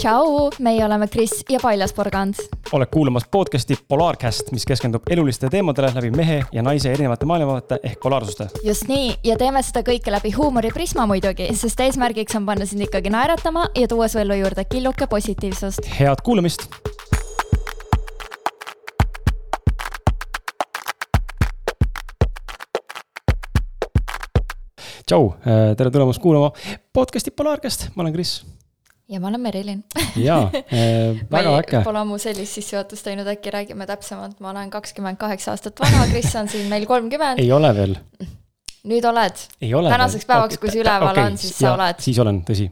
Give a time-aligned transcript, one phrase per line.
[0.00, 2.34] tšau, meie oleme Kris ja Paljas porgand.
[2.72, 8.00] oled kuulamas podcast'i Polaarcast, mis keskendub elulistele teemadele läbi mehe ja naise erinevate maailmavaate ehk
[8.00, 8.46] polaarsuste.
[8.64, 13.12] just nii, ja teeme seda kõike läbi huumoriprisma muidugi, sest eesmärgiks on panna sind ikkagi
[13.12, 15.84] naeratama ja tuua su ellu juurde killuke positiivsust.
[15.98, 16.64] head kuulamist
[25.04, 25.34] tšau,
[25.76, 26.54] tere tulemast kuulama
[26.92, 28.40] podcast'i Polaarcast, ma olen Kris.
[29.10, 29.84] Ja ma olen Merilin.
[30.16, 31.82] jaa äh,, väga äge.
[31.84, 36.34] Pole ammu sellist sissejuhatust teinud, äkki räägime täpsemalt, ma olen kakskümmend kaheksa aastat vana, Kris
[36.38, 37.42] on siin meil kolmkümmend.
[37.42, 37.96] ei ole veel.
[38.90, 39.46] nüüd oled.
[39.60, 42.04] ei ole tänaseks päevaks okay,, kui see üleval okay, on, siis ja, sa oled.
[42.06, 42.70] siis olen, tõsi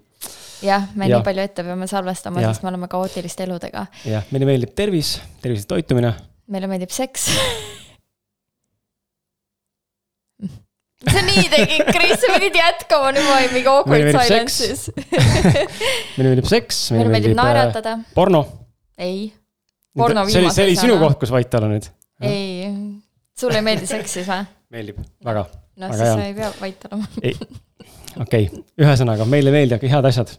[0.65, 1.19] jah, me ja.
[1.19, 3.87] nii palju ette peame salvestama, sest me oleme kaootiliste eludega.
[4.09, 6.15] jah, meile meeldib tervis, tervislik toitumine.
[6.49, 7.29] meile meeldib seks
[11.07, 14.89] sa nii tegid, Kris, sa pidid jätkama, nüüd ma olin mingi awkward silence'is
[16.17, 17.95] meile meeldib seks, meile meeldib naeratada.
[18.17, 18.43] porno.
[18.99, 19.29] ei.
[19.99, 21.87] porno viimase see oli, see oli sinu koht, kus vait olla nüüd.
[22.27, 22.67] ei,
[23.39, 24.43] sulle ei meeldi seks siis või?
[24.75, 25.47] meeldib, väga.
[25.85, 27.33] noh, siis sa ei pea vait olema.
[28.27, 28.51] okei
[28.83, 30.35] ühesõnaga meile meeldivad head asjad.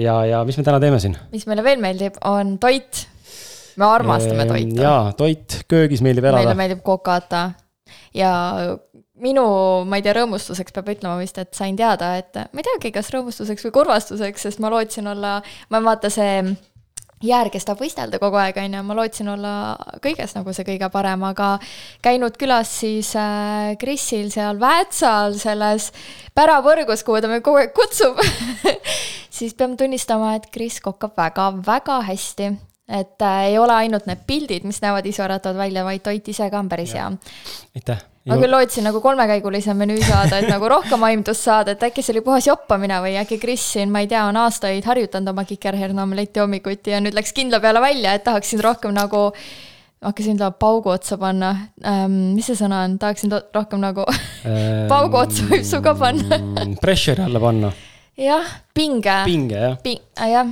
[0.00, 1.20] ja, ja mis me täna teeme siin?
[1.34, 3.04] mis meile veel meeldib, on toit.
[3.76, 4.80] me armastame toitu.
[4.80, 6.46] jaa, toit, köögis meeldib elada.
[6.46, 7.50] meile meeldib kokata
[8.16, 8.32] ja
[9.22, 9.44] minu,
[9.88, 13.12] ma ei tea, rõõmustuseks peab ütlema vist, et sain teada, et ma ei teagi, kas
[13.14, 15.38] rõõmustuseks või kurvastuseks, sest ma lootsin olla,
[15.70, 16.42] ma vaata see
[17.22, 19.52] jäär kestab võistelda kogu aeg, on ju, ma lootsin olla
[20.02, 21.54] kõiges nagu see kõige parem, aga
[22.04, 25.90] käinud külas siis äh, Krisil seal Väätsal selles
[26.36, 28.18] pärapõrgus, kuhu ta meid kogu aeg kutsub
[29.36, 32.52] siis pean tunnistama, et Kris kokkab väga-väga hästi
[32.88, 36.58] et äh, ei ole ainult need pildid, mis näevad iseäratavad välja, vaid toit ise ka
[36.58, 37.10] on päris hea.
[37.76, 38.04] aitäh.
[38.26, 42.16] ma küll lootsin nagu kolmekäigulise menüü saada, et nagu rohkem aimdust saada, et äkki see
[42.16, 46.06] oli puhas joppamine või äkki Kris siin, ma ei tea, on aastaid harjutanud oma kikerherna
[46.06, 49.30] omeletti hommikuti ja nüüd läks kindla peale välja, et tahaksin rohkem nagu
[50.02, 51.50] hakkasin talle paugu otsa panna
[51.86, 52.34] ähm,.
[52.34, 56.38] mis see sõna on, tahaksin rohkem nagu ähm, paugu otsa võib su ka panna
[56.82, 57.72] Pressure alla panna.
[58.18, 59.22] jah, pinge.
[59.26, 60.02] pinge, jah Ping,.
[60.18, 60.50] jah.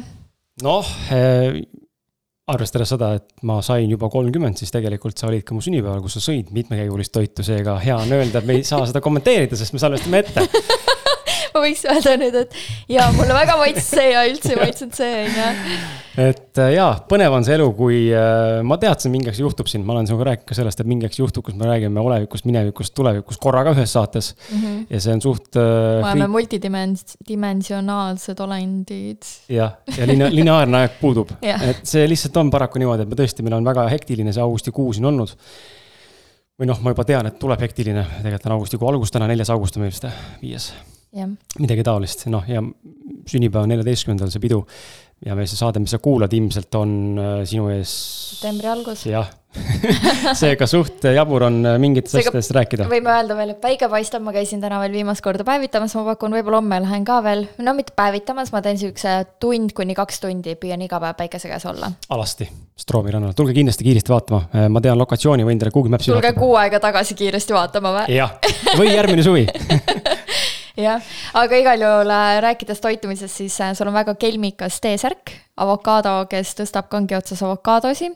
[0.62, 1.62] noh eh,,
[2.50, 6.18] arvestades seda, et ma sain juba kolmkümmend, siis tegelikult sa olid ka mu sünnipäeval, kus
[6.18, 9.76] sa sõid mitmekäigulist toitu, seega hea on öelda, et me ei saa seda kommenteerida, sest
[9.76, 10.46] me salvestame ette
[11.54, 12.56] ma võiks öelda nüüd, et
[12.90, 15.78] jaa, mulle väga maitses see ja üldse ei maitsenud see, on ju.
[16.26, 19.84] et äh, jaa, põnev on see elu, kui äh, ma teadsin, mingi hetk juhtub siin,
[19.86, 22.94] ma olen sinuga rääkinud ka sellest, et mingi hetk juhtub, kus me räägime olevikust, minevikust,
[22.98, 24.60] tulevikust korraga ühes saates mm.
[24.60, 24.78] -hmm.
[24.90, 26.04] ja see on suht äh,.
[26.04, 29.28] me oleme multidimens-, dimensionaalsed olendid.
[29.48, 33.46] jah, ja line-, lineaarne aeg puudub et see lihtsalt on paraku niimoodi, et me tõesti,
[33.46, 35.36] meil on väga hektiline see augustikuu siin olnud
[36.60, 39.78] või noh, ma juba tean, et tuleb hektiline, tegelikult on augustikuu algus täna, neljas august
[39.78, 40.04] on meil vist,
[40.42, 40.72] viies
[41.58, 42.62] midagi taolist, noh ja
[43.30, 44.62] sünnipäev on neljateistkümnendal see pidu.
[45.26, 47.92] ja meil see saade, mis sa kuulad, ilmselt on äh, sinu ees.
[48.36, 49.04] septembri algus.
[49.10, 49.28] jah
[50.38, 52.86] seega suht jabur on äh, mingitest asjadest rääkida.
[52.90, 56.36] võime öelda veel, et päike paistab, ma käisin täna veel viimast korda päevitamas, ma pakun,
[56.38, 60.54] võib-olla homme lähen ka veel, no mitte päevitamas, ma teen siukse tund kuni kaks tundi,
[60.60, 61.90] püüan iga päev päikese käes olla.
[62.14, 62.46] alasti,
[62.78, 66.14] Stroomi rannal, tulge kindlasti kiiresti vaatama, äh, ma tean lokatsiooni, võin teile Google Maps'i.
[66.14, 68.16] tulge kuu aega tagasi kiiresti vaatama või?
[68.20, 68.38] jah,
[68.78, 69.48] või järgmine suvi
[70.78, 71.02] jah,
[71.34, 76.54] aga igal juhul äh, rääkides toitumisest, siis äh, sul on väga kelmikas T-särk, avokaado, kes
[76.58, 78.10] tõstab kangi otsas avokaadosi.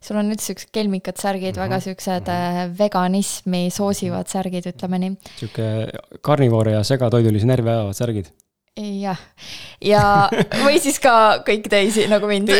[0.00, 1.68] sul on üldse siuksed kelmikad särgid mm, -hmm.
[1.68, 2.78] väga siuksed mm -hmm.
[2.78, 5.16] veganismi soosivad särgid, ütleme nii.
[5.36, 5.88] sihuke
[6.20, 8.32] karnivoore ja segatoidulisi närve ajavad särgid
[8.76, 9.18] jah,
[9.80, 10.28] ja
[10.64, 12.52] või siis ka kõik teisi nagu mind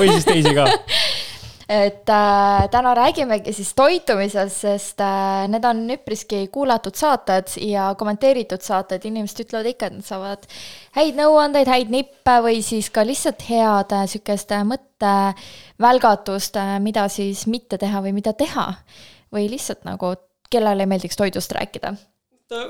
[0.00, 0.66] või siis teisi ka
[1.68, 8.62] et äh, täna räägimegi siis toitumisest, sest äh, need on üpriski kuulatud saated ja kommenteeritud
[8.62, 10.46] saated, inimesed ütlevad ikka, et nad saavad
[10.94, 17.08] häid nõuandeid, häid nippe või siis ka lihtsalt head äh, sihukest äh, mõttevälgatust äh,, mida
[17.10, 18.72] siis mitte teha või mida teha.
[19.34, 20.14] või lihtsalt nagu,
[20.50, 21.96] kellele ei meeldiks toidust rääkida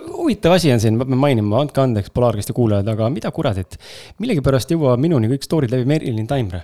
[0.08, 3.76] huvitav asi on siin, ma pean mainima, andke andeks Polaarkesti kuulajad, aga mida kuradit.
[4.18, 6.62] millegipärast jõuavad minuni kõik story'd läbi Merilin Taimre,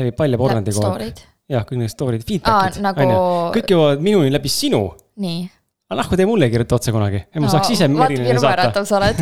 [0.00, 3.06] läbi Palja Porgandi kogu aeg jah, kõik need story'd, feedback'id, nagu...
[3.54, 4.86] kõik jõuavad minuni läbi sinu.
[5.20, 5.46] nii.
[5.90, 8.84] aga nahku te mulle ei kirjuta otse kunagi, ma no, saaks ise Merilile saata.
[8.88, 9.20] sa oled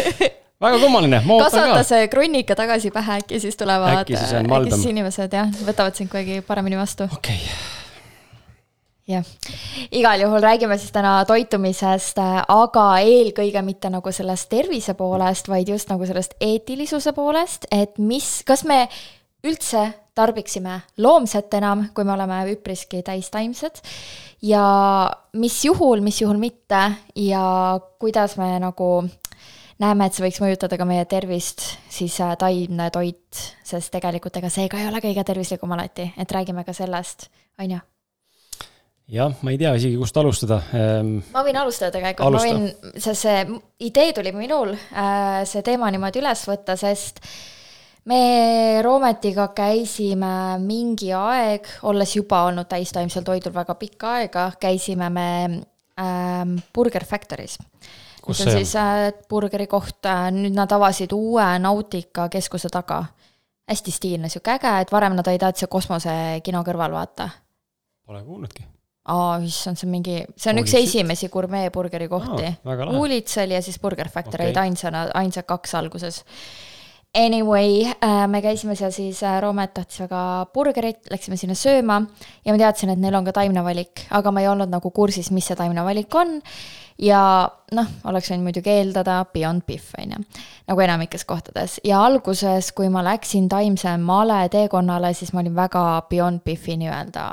[0.66, 1.56] väga kummaline, ma ootan ka.
[1.56, 6.44] kasvata see krunnika tagasi pähe, äkki siis tulevad, äkki siis inimesed jah, võtavad sind kuidagi
[6.46, 7.10] paremini vastu.
[7.10, 7.74] okei okay
[9.06, 9.26] jah,
[9.94, 12.18] igal juhul räägime siis täna toitumisest,
[12.50, 18.40] aga eelkõige mitte nagu sellest tervise poolest, vaid just nagu sellest eetilisuse poolest, et mis,
[18.46, 18.84] kas me
[19.46, 19.86] üldse
[20.16, 23.82] tarbiksime loomset enam, kui me oleme üpriski täistaimsed.
[24.42, 24.64] ja
[25.36, 26.82] mis juhul, mis juhul mitte
[27.16, 29.08] ja kuidas me nagu
[29.82, 34.52] näeme, et see võiks mõjutada ka meie tervist, siis äh, taimne toit, sest tegelikult ega
[34.52, 37.28] see ka ei ole kõige tervislikum alati, et räägime ka sellest,
[37.60, 37.82] on ju
[39.12, 41.18] jah, ma ei tea isegi, kust alustada ähm,.
[41.34, 43.44] ma võin alustada tegelikult, ma võin, sest see
[43.86, 47.20] idee tuli minul äh, see teema niimoodi üles võtta, sest
[48.06, 55.28] me Roometiga käisime mingi aeg, olles juba olnud täistaimsel toidul väga pikka aega, käisime me
[56.00, 57.58] ähm, Burger Factory's.
[58.22, 63.04] kus see on siis äh, burgeri koht äh,, nüüd nad avasid uue Nautica keskuse taga.
[63.66, 67.28] hästi stiilne, sihuke äge, et varem nad olid ainult see kosmosekino kõrval, vaata.
[68.06, 68.62] Pole kuulnudki
[69.10, 70.78] aa, issand, see on mingi, see on Uulitsid.
[70.78, 72.52] üks esimesi gurmeeburgeri kohti.
[72.86, 74.70] Uulits oli ja siis Burger Factory olid okay.
[74.70, 76.22] ainsana, ainsad kaks alguses.
[77.16, 80.20] Anyway äh,, me käisime seal siis äh,, Roomet tahtis väga
[80.52, 82.02] burgerit, läksime sinna sööma
[82.44, 85.30] ja ma teadsin, et neil on ka taimne valik, aga ma ei olnud nagu kursis,
[85.32, 86.42] mis see taimne valik on.
[87.00, 87.20] ja
[87.76, 90.22] noh, oleks võinud muidugi eeldada Beyond Beef, on ju,
[90.68, 95.86] nagu enamikes kohtades ja alguses, kui ma läksin taimse male teekonnale, siis ma olin väga
[96.10, 97.26] Beyond Beefi nii-öelda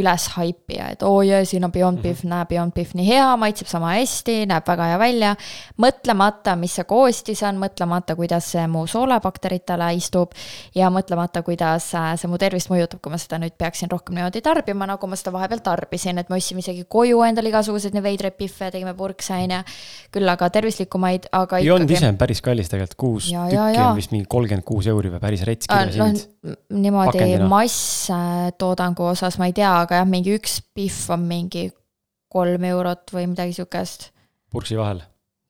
[0.00, 2.34] üles haipija, et oo oh, jee, siin on Beyond Beef mm, -hmm.
[2.34, 5.34] näeb Beyond Beef nii hea, maitseb sama hästi, näeb väga hea välja.
[5.82, 10.32] mõtlemata, mis see koostis on, mõtlemata, kuidas see mu soolebakteritele istub
[10.74, 14.42] ja mõtlemata, kuidas äh, see mu tervist mõjutab, kui ma seda nüüd peaksin rohkem niimoodi
[14.42, 18.70] tarbima, nagu ma seda vahepeal tarbisin, et me ostsime isegi koju endale igasuguseid veidraid pihve,
[18.70, 19.62] tegime purkse, on ju.
[20.12, 21.98] küll aga tervislikumaid, aga Beyond ikkagi...
[21.98, 25.10] ise on päris kallis tegelikult, kuus ja, tükki ja, on vist mingi kolmkümmend kuus euri
[25.12, 26.56] või päris rets kirjas hind no,.
[26.76, 31.68] niimoodi masstoodangu osas ma ei tea, aga jah, mingi üks pihv on mingi
[32.32, 34.10] kolm eurot või midagi sihukest.
[34.52, 35.02] purksi vahel?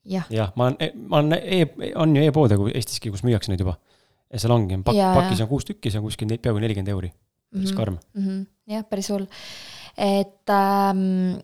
[0.07, 3.75] jah ja,, ma olen, ma olen e, on ju e-poode Eestiski, kus müüakse neid juba.
[4.31, 7.11] ja seal ongi, pakk, pakis on kuus tükki, see on kuskil peaaegu nelikümmend euri,
[7.51, 8.23] päris mhm, karm mm.
[8.23, 8.47] -hmm.
[8.73, 9.27] jah, päris hull.
[9.97, 11.37] et ähm,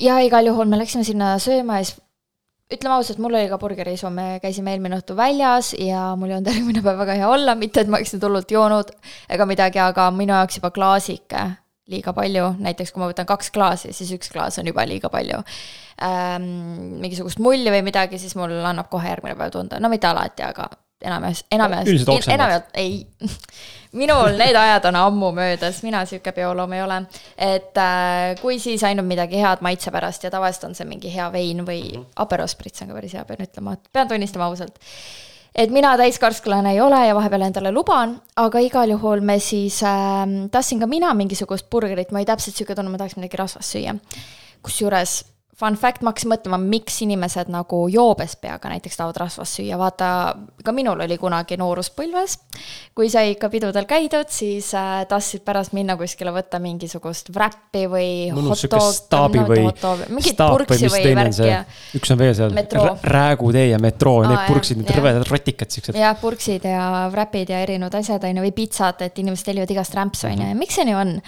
[0.00, 2.00] ja igal juhul me läksime sinna sööma ja siis
[2.72, 6.50] ütleme ausalt, mul oli ka burgeriisu, me käisime eelmine õhtu väljas ja mul ei olnud
[6.50, 8.90] järgmine päev väga hea olla, mitte et ma oleks nüüd hullult joonud
[9.30, 11.44] ega midagi, aga minu jaoks juba klaasike
[11.92, 15.42] liiga palju, näiteks kui ma võtan kaks klaasi, siis üks klaas on juba liiga palju.
[16.02, 16.48] Ähm,.
[17.00, 20.68] mingisugust mulli või midagi, siis mul annab kohe järgmine päev tunda, no mitte alati, aga
[21.04, 23.06] enamjaolt, enamjaolt, enamjaolt ei.
[23.96, 26.98] Minul need ajad on ammu möödas, mina sihuke bioloom ei ole.
[27.38, 31.30] et äh, kui siis ainult midagi head maitse pärast ja tavaliselt on see mingi hea
[31.32, 32.10] vein või mm -hmm.
[32.16, 34.78] Aperol Spritz on ka päris hea, pean ütlema, pean tunnistama ausalt
[35.56, 40.26] et mina täiskarsklasena ei ole ja vahepeal endale luban, aga igal juhul me siis äh,,
[40.52, 43.96] tahtsin ka mina mingisugust burgerit, ma olin täpselt sihuke tunne, ma tahaks midagi rasvast süüa.
[44.62, 45.22] kusjuures
[45.56, 50.08] fun fact, ma hakkasin mõtlema, miks inimesed nagu joobes peaga näiteks tahavad rasvast süüa, vaata,
[50.64, 52.36] ka minul oli kunagi nooruspõlves,
[52.96, 58.10] kui sai ikka pidudel käidud, siis äh, tahtsid pärast minna kuskile võtta mingisugust wrap'i või
[58.36, 59.64] hot dog, staabi või,
[60.12, 61.64] mingit purksi või värki ja
[61.96, 62.56] üks on veel seal,
[63.16, 65.96] Räägutee ja metroo, need purksid, need rõvedad rotikad siuksed.
[65.96, 69.96] jah, purksid ja wrap'id ja erinevad asjad, on ju, või pitsad, et inimesed tellivad igast
[69.96, 71.20] rämpsu, on ju, ja miks see nii on?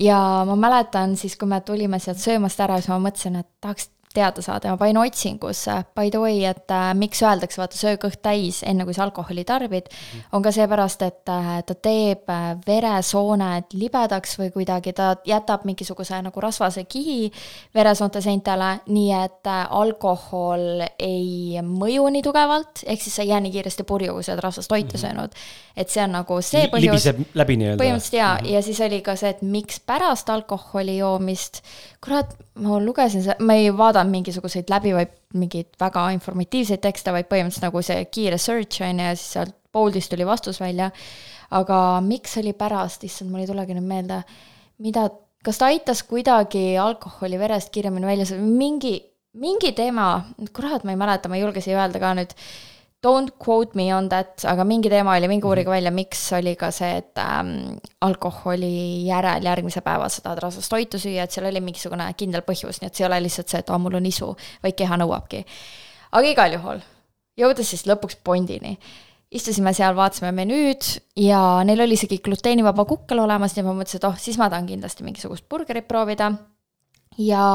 [0.00, 3.90] Ja ma mäletan siis, kui me tulime sealt söömast ära, siis ma mõtlesin, et tahaks
[4.14, 8.20] teada saada ma panin otsingusse, by the way, et äh, miks öeldakse, vaata, söö kõht
[8.24, 10.28] täis, enne kui sa alkoholi tarbid mm, -hmm.
[10.32, 16.22] on ka seepärast, et äh, ta teeb äh, veresooned libedaks või kuidagi ta jätab mingisuguse
[16.22, 17.30] nagu rasvase kihi
[17.74, 23.40] veresoonte seintele, nii et äh, alkohol ei mõju nii tugevalt, ehk siis sa ei jää
[23.40, 25.06] nii kiiresti purju, kui sa oled rasvast toitu mm -hmm.
[25.06, 25.30] söönud.
[25.76, 26.80] et see on nagu see põhjus.
[26.80, 27.84] libiseb läbi nii-öelda.
[27.84, 28.52] põhimõtteliselt jaa mm, -hmm.
[28.52, 31.62] ja siis oli ka see, et miks pärast alkoholi joomist,
[32.04, 37.82] kurat, ma lugesin, ma ei vaadanud mingisuguseid läbivaid mingeid väga informatiivseid tekste, vaid põhimõtteliselt nagu
[37.84, 40.90] see kiire search on ju ja siis sealt Boldist tuli vastus välja.
[41.50, 44.18] aga miks oli pärast, issand, mul ei tulegi nüüd meelde,
[44.84, 45.06] mida,
[45.44, 48.98] kas ta aitas kuidagi alkoholi verest kiiremini välja, mingi,
[49.32, 50.10] mingi teema,
[50.52, 52.34] kurat, ma ei mäleta, ma ei julge siia öelda ka nüüd
[53.06, 56.72] Don't quote me on that, aga mingi teema oli, minge uurige välja, miks oli ka
[56.74, 61.62] see, et ähm, alkoholi järel järgmise päeva sa tahad rasvast toitu süüa, et seal oli
[61.62, 64.32] mingisugune kindel põhjus, nii et see ei ole lihtsalt see, et aa, mul on isu,
[64.64, 65.44] vaid keha nõuabki.
[66.10, 66.82] aga igal juhul,
[67.38, 68.74] jõudes siis lõpuks Bondini,
[69.30, 70.90] istusime seal, vaatasime menüüd
[71.22, 74.50] ja neil oli isegi gluteenivaba kukkel olemas, nii et ma mõtlesin, et oh, siis ma
[74.50, 76.32] tahan kindlasti mingisugust burgerit proovida.
[77.18, 77.46] ja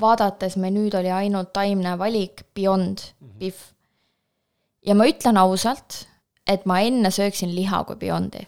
[0.00, 3.04] vaadates menüüd oli ainult taimne valik Beyond
[3.36, 3.68] Beef
[4.86, 6.06] ja ma ütlen ausalt,
[6.46, 8.46] et ma enne sööksin liha kui Beyondi.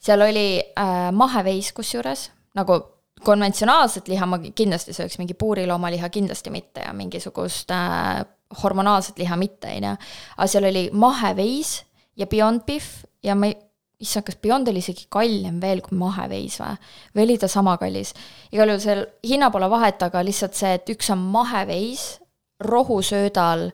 [0.00, 2.80] seal oli äh, maheveis kusjuures, nagu
[3.24, 8.24] konventsionaalset liha ma kindlasti sööks, mingi puuriloomaliha kindlasti mitte ja mingisugust äh,
[8.62, 9.92] hormonaalset liha mitte, on ju.
[10.36, 11.78] aga seal oli maheveis
[12.16, 13.56] ja Beyond Beef ja ma ei,
[14.00, 16.76] issand, kas Beyond oli isegi kallim veel kui maheveis või?
[17.14, 18.12] või oli ta sama kallis?
[18.52, 22.06] igal juhul seal hinna pole vahet, aga lihtsalt see, et üks on maheveis
[22.64, 23.70] rohusöödal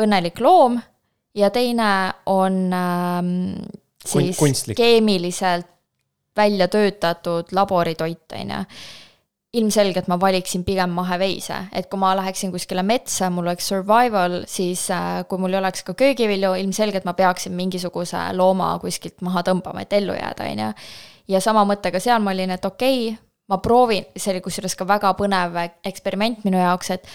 [0.00, 0.78] õnnelik loom
[1.34, 3.28] ja teine on ähm,
[4.04, 4.76] siis Kunstlik.
[4.76, 5.66] keemiliselt
[6.36, 8.64] välja töötatud laboritoit, on ju
[9.52, 14.84] ilmselgelt ma valiksin pigem maheveise, et kui ma läheksin kuskile metsa, mul oleks survival, siis
[14.94, 19.82] äh, kui mul ei oleks ka köögivilju, ilmselgelt ma peaksin mingisuguse looma kuskilt maha tõmbama,
[19.82, 20.70] et ellu jääda, on ju.
[21.34, 23.18] ja sama mõttega seal ma olin, et okei okay,,
[23.50, 27.10] ma proovin, see oli kusjuures ka väga põnev eksperiment minu jaoks, et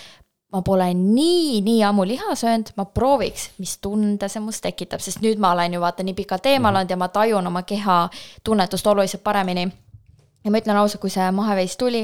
[0.54, 5.24] ma pole nii, nii ammu liha söönud, ma prooviks, mis tunde see must tekitab, sest
[5.24, 7.98] nüüd ma olen ju vaata nii pikalt eemal olnud ja ma tajun oma keha
[8.44, 9.66] tunnetust oluliselt paremini.
[10.46, 12.04] Ja ma ütlen ausalt, kui see maheveis tuli,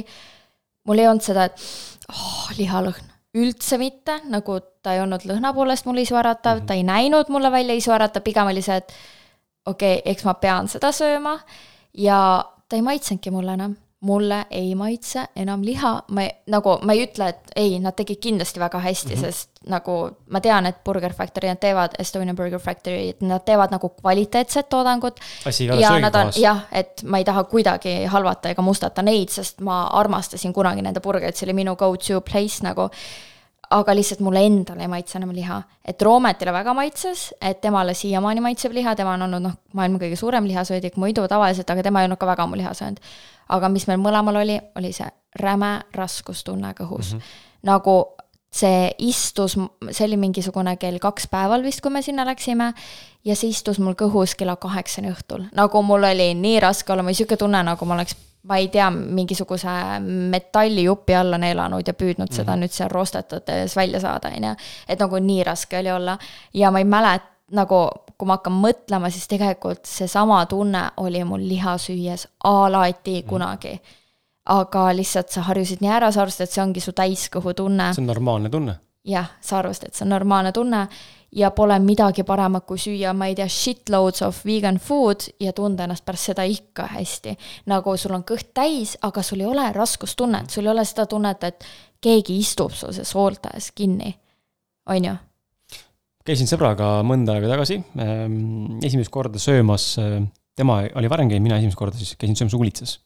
[0.89, 5.85] mul ei olnud seda, et oh, lihalõhn, üldse mitte, nagu ta ei olnud lõhna poolest
[5.85, 6.67] mul isuäratav mm, -hmm.
[6.67, 8.91] ta ei näinud mulle välja isuäratav, pigem oli see, et
[9.65, 11.37] okei okay,, eks ma pean seda sööma.
[11.93, 16.93] Ja ta ei maitsenudki mulle enam mulle ei maitse enam liha, ma ei, nagu ma
[16.97, 19.25] ei ütle, et ei, nad tegid kindlasti väga hästi mm, -hmm.
[19.29, 19.97] sest nagu
[20.33, 24.69] ma tean, et Burger Factory, nad teevad, Estonian Burger Factory, et nad teevad nagu kvaliteetset
[24.69, 25.19] toodangut.
[25.45, 26.37] asi ei ole söögikohas.
[26.37, 30.99] jah, et ma ei taha kuidagi halvata ega mustata neid, sest ma armastasin kunagi nende
[30.99, 32.89] burgerit, see oli minu go-to place nagu
[33.71, 35.61] aga lihtsalt mulle endale ei maitse enam liha.
[35.85, 40.15] et Roometile väga maitses, et temale siiamaani maitseb liha, tema on olnud noh, maailma kõige
[40.19, 42.99] suurem lihasöödik muidu tavaliselt, aga tema ei olnud ka väga ammu liha söönud
[43.51, 45.07] aga mis meil mõlemal oli, oli see
[45.41, 47.19] räme raskustunne kõhus mm.
[47.19, 47.45] -hmm.
[47.69, 47.95] nagu
[48.51, 49.55] see istus,
[49.91, 52.73] see oli mingisugune kell kaks päeval vist, kui me sinna läksime,
[53.25, 57.13] ja see istus mul kõhus kella kaheksani õhtul, nagu mul oli nii raske olla, mul
[57.13, 59.69] oli niisugune tunne, nagu ma oleks ma ei tea, mingisuguse
[60.31, 62.35] metallijupi alla neelanud ja püüdnud mm -hmm.
[62.35, 64.55] seda nüüd seal rostetades välja saada, on ju.
[64.87, 66.17] et nagu nii raske oli olla
[66.53, 71.41] ja ma ei mäleta, nagu kui ma hakkan mõtlema, siis tegelikult seesama tunne oli mul
[71.47, 73.27] liha süües alati mm.
[73.27, 73.81] kunagi.
[74.45, 77.93] aga lihtsalt sa harjusid nii ära, sa arvasid, et see ongi su täiskõhutunne.
[77.93, 78.75] see on normaalne tunne.
[79.05, 80.87] jah, sa arvasid, et see on normaalne tunne
[81.31, 85.87] ja pole midagi paremat, kui süüa, ma ei tea, shitloads of vegan food ja tunda
[85.87, 87.37] ennast pärast seda ikka hästi.
[87.71, 91.43] nagu sul on kõht täis, aga sul ei ole raskustunnet, sul ei ole seda tunnet,
[91.43, 91.67] et
[92.01, 94.15] keegi istub sul see soolte ees kinni,
[94.89, 95.17] on ju
[96.27, 101.57] käisin sõbraga mõnda aega tagasi, ehm, esimest korda söömas, ehm, tema oli varem käinud, mina
[101.57, 102.99] esimest korda siis käisin söömas Uulitsas.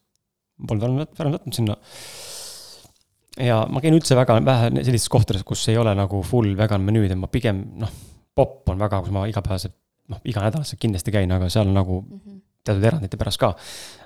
[0.68, 1.78] Polnud varem, võtnud sinna.
[3.36, 7.10] ja ma käin üldse väga vähe sellistes kohtades, kus ei ole nagu full vegan menüüd
[7.10, 7.90] ja ma pigem noh,
[8.36, 9.76] popp on väga, kus ma igapäevaselt,
[10.12, 12.42] noh, iganädalaselt kindlasti käin, aga seal nagu mm -hmm.
[12.66, 13.56] teatud erandite pärast ka.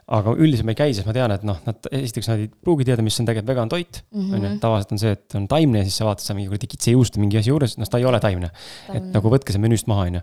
[0.10, 2.86] Aga üldiselt ma ei käi, sest ma tean, et noh, nad esiteks nad ei pruugi
[2.86, 5.86] teada, mis on tegelikult vegan toit, on ju, tavaliselt on see, et on taimne ja
[5.86, 8.50] siis sa vaatad seal mingi kuradi kitsejuust mingi asi juures, noh, ta ei ole taimne.
[8.94, 10.22] et nagu võtke see menüüst maha, on ju.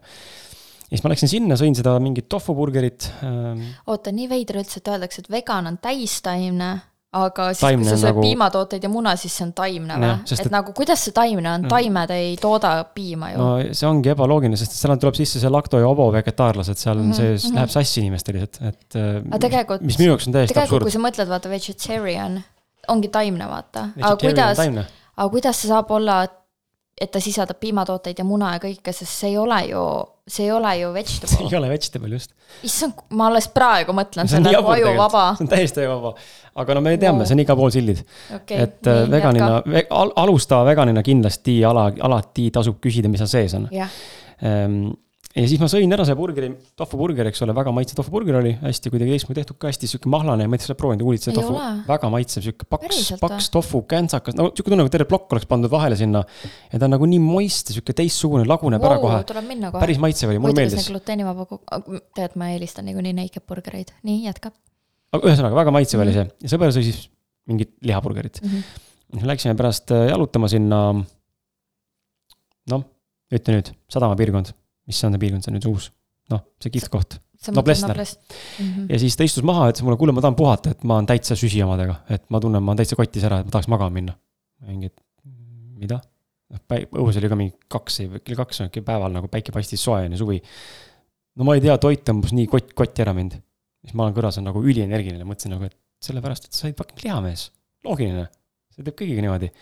[0.86, 3.62] Ja siis ma läksin sinna, sõin seda mingit tofuburgerit ähm....
[3.86, 6.80] oota, nii veider üldse, et öeldakse, et vegan on täistaimne
[7.16, 8.24] aga siis, kui sa sööd nagu...
[8.24, 10.12] piimatooteid ja muna, siis see on taimne või?
[10.24, 13.38] et, et nagu kuidas see taimne on, taimed ei tooda piima ju.
[13.40, 17.08] no see ongi ebaloogiline, sest seal tuleb sisse see lakto ja ovo vegetaarlased, seal on
[17.08, 17.20] mm -hmm.
[17.20, 17.60] see -hmm.
[17.60, 18.96] läheb sassi inimestel lihtsalt, et.
[18.96, 20.82] Äh, mis minu jaoks on täiesti absurd.
[20.82, 22.40] kui sa mõtled, vaata vegetarian
[22.88, 23.88] ongi taimne, vaata.
[24.00, 24.58] aga kuidas,
[25.16, 26.22] aga kuidas see saab olla,
[27.00, 29.82] et ta sisaldab piimatooteid ja muna ja kõike, sest see ei ole ju
[30.26, 31.36] see ei ole ju vegetable.
[31.36, 32.32] see ei ole vegetable, just.
[32.66, 35.26] issand, ma alles praegu mõtlen selle nagu ajuvaba.
[35.38, 36.14] see on täiesti ajuvaba.
[36.62, 38.02] aga no me teame wow., see on igal pool sildid
[38.34, 38.64] okay,.
[38.64, 39.50] et nii, veganina,
[40.00, 43.68] al, alustava veganina kindlasti ala, alati tasub küsida, mis seal sees on.
[45.36, 46.48] Ja siis ma sõin ära selle burgeri,
[46.80, 50.46] tofuburger, eks ole, väga maitsev tofuburger oli, hästi kuidagi teistmoodi tehtud ka, hästi sihuke mahlane,
[50.48, 51.58] ma ei tea, sa oled proovinud, kuulid seda tofu,
[51.90, 55.72] väga maitsev, sihuke paks, paks tofu, käntsakas, no sihuke tunne, nagu terve plokk oleks pandud
[55.74, 56.24] vahele sinna.
[56.72, 59.76] ja ta on nagu nii moist ja sihuke teistsugune, laguneb wow, ära kohe.
[59.76, 60.88] päris maitsev oli, mulle meeldis.
[60.88, 61.60] gluteenivaba,
[62.16, 64.56] tead, ma eelistan niikuinii naked burgereid, nii, jätka.
[65.12, 66.16] aga ühesõnaga, väga maitsev mm -hmm.
[66.16, 66.36] oli mhm.
[66.40, 67.08] see ja sõber sõi siis
[67.44, 68.48] mingit lihaburgerit mm.
[68.48, 68.84] -hmm.
[69.22, 70.78] Läksime pärast äh, jalutama sinna,
[72.70, 72.86] noh,
[73.32, 75.88] ütle nüüd, Sadama piirkond mis on see piirkond, see on nüüd uus,
[76.32, 77.18] noh, see kihvt koht.
[77.52, 77.98] Noblessner.
[77.98, 78.04] Mm
[78.66, 78.86] -hmm.
[78.90, 81.36] ja siis ta istus maha, ütles mulle, kuule, ma tahan puhata, et ma olen täitsa
[81.36, 84.16] süsi omadega, et ma tunnen, ma olen täitsa kotis ära, et ma tahaks magama minna.
[84.66, 84.90] mingi,
[85.76, 86.00] mida?
[86.50, 86.62] noh,
[87.02, 90.14] õhus oli ka mingi kaks, kell kaks on ikka päeval nagu päike paistis soe on
[90.16, 90.40] ju, suvi.
[91.36, 93.36] no ma ei tea, toit tõmbas nii kott, kotti ära mind.
[93.84, 97.04] siis ma olen kõrvas, on nagu ülienergiline, mõtlesin nagu, et sellepärast, et sa oled fucking
[97.04, 97.50] lihamees.
[97.84, 98.26] loogiline,
[98.72, 99.52] see teeb kõigiga niimoodi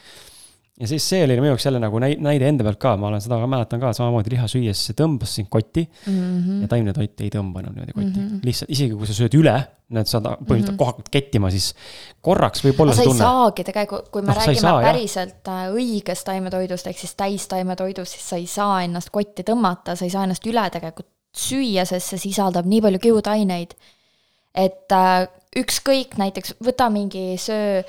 [0.81, 3.37] ja siis see oli minu jaoks jälle nagu näide enda pealt ka, ma olen seda
[3.39, 6.15] ka mäletan ka samamoodi liha süües, see tõmbas sind kotti mm.
[6.17, 6.63] -hmm.
[6.65, 8.25] ja taimne toit ei tõmba enam niimoodi kotti mm.
[8.27, 8.41] -hmm.
[8.49, 9.55] lihtsalt isegi kui sa sööd üle,
[9.95, 10.81] need saad põhimõtteliselt mm -hmm.
[10.81, 11.69] kohakult kettima, siis
[12.21, 13.23] korraks võib olla see tunne.
[13.23, 15.61] sa ei saagi tegelikult, kui me no, räägime saa, päriselt jah.
[15.69, 20.11] Äh, õigest taimetoidust ehk siis täistaimetoidust, siis sa ei saa ennast kotti tõmmata, sa ei
[20.11, 23.79] saa ennast üle tegelikult süüa, sest see sisaldab nii palju kiudaineid.
[24.55, 27.83] et äh, ükskõik, näiteks võta mingi söö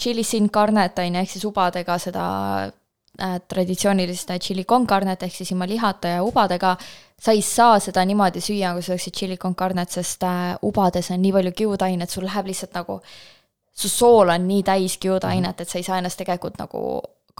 [0.00, 2.24] chili sin carnet on ju, ehk siis ubadega seda
[2.64, 6.76] äh, traditsioonilist chili con carnet ehk siis ilma lihata ja ubadega,
[7.20, 11.10] sa ei saa seda niimoodi süüa, kui sa sööksid chili con carnet, sest äh, ubades
[11.12, 13.00] on nii palju kiudainet, sul läheb lihtsalt nagu,
[13.72, 16.84] su sool on nii täis kiudainet, et sa ei saa ennast tegelikult nagu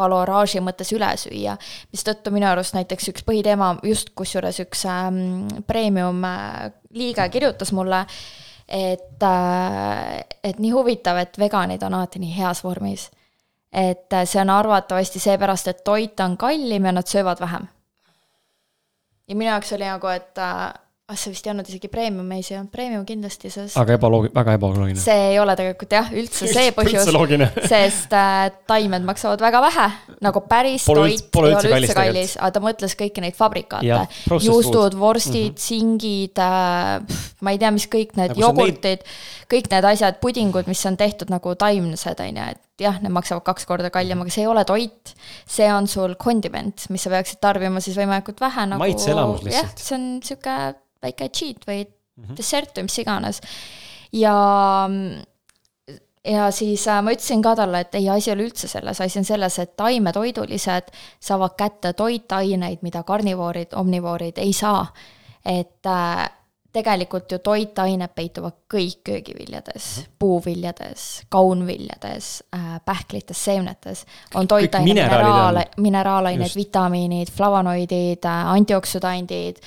[0.01, 1.57] kaloraaži mõttes üle süüa,
[1.93, 8.05] mistõttu minu arust näiteks üks põhiteema, just kusjuures üks ähm, premium äh, liige kirjutas mulle,
[8.05, 13.11] äh,, et nii huvitav, et veganid on alati nii heas vormis.
[13.73, 17.69] et äh, see on arvatavasti seepärast, et toit on kallim ja nad söövad vähem.
[19.29, 20.75] ja minu jaoks oli nagu, et äh,
[21.11, 23.97] ah see vist ei olnud isegi premium, ei, see ei olnud premium kindlasti, sest aga
[23.97, 25.01] ebaloogi-, väga ebaloogiline.
[25.03, 27.11] see ei ole tegelikult jah, üldse see põhjus,
[27.73, 29.89] sest äh, taimed maksavad väga vähe,
[30.23, 34.07] nagu päris pole toit üldse, ei ole üldse kallis, aga ta mõtles kõiki neid fabrikaate,
[34.47, 35.67] juustud, vorstid mm, -hmm.
[35.67, 39.07] singid äh,, ma ei tea, mis kõik need nagu jogurtid neid...,
[39.51, 43.45] kõik need asjad, pudingud, mis on tehtud nagu taimsed, on ju, et jah, need maksavad
[43.47, 45.15] kaks korda kallim, aga see ei ole toit.
[45.49, 48.83] see on sul kondiment, mis sa peaksid tarbima siis võimalikult vähe nagu.
[48.83, 49.77] maitseelamus lihtsalt.
[49.77, 50.57] jah, see on sihuke
[51.03, 52.37] väike cheat või mm -hmm.
[52.37, 53.41] dessert või mis iganes.
[54.13, 54.35] ja,
[56.25, 59.19] ja siis äh, ma ütlesin ka talle, et ei, asi ei ole üldse selles, asi
[59.19, 64.87] on selles, et taimetoidulised saavad kätte toitaineid, mida karnivoorid, omnivoorid ei saa.
[65.45, 66.31] et äh,
[66.73, 70.17] tegelikult ju toitained peituvad kõik köögiviljades mm, -hmm.
[70.19, 74.07] puuviljades, kaunviljades äh,, pähklites, seemnetes.
[74.35, 79.63] on toitained, mineraale, mineraalained, vitamiinid, flavonoidid äh,, antioksüdandid,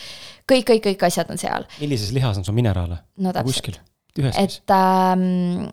[0.51, 1.65] kõik, kõik, kõik asjad on seal.
[1.79, 2.97] millises lihas on sul mineraale?
[3.17, 3.81] no täpselt.
[4.17, 5.69] et ähm,,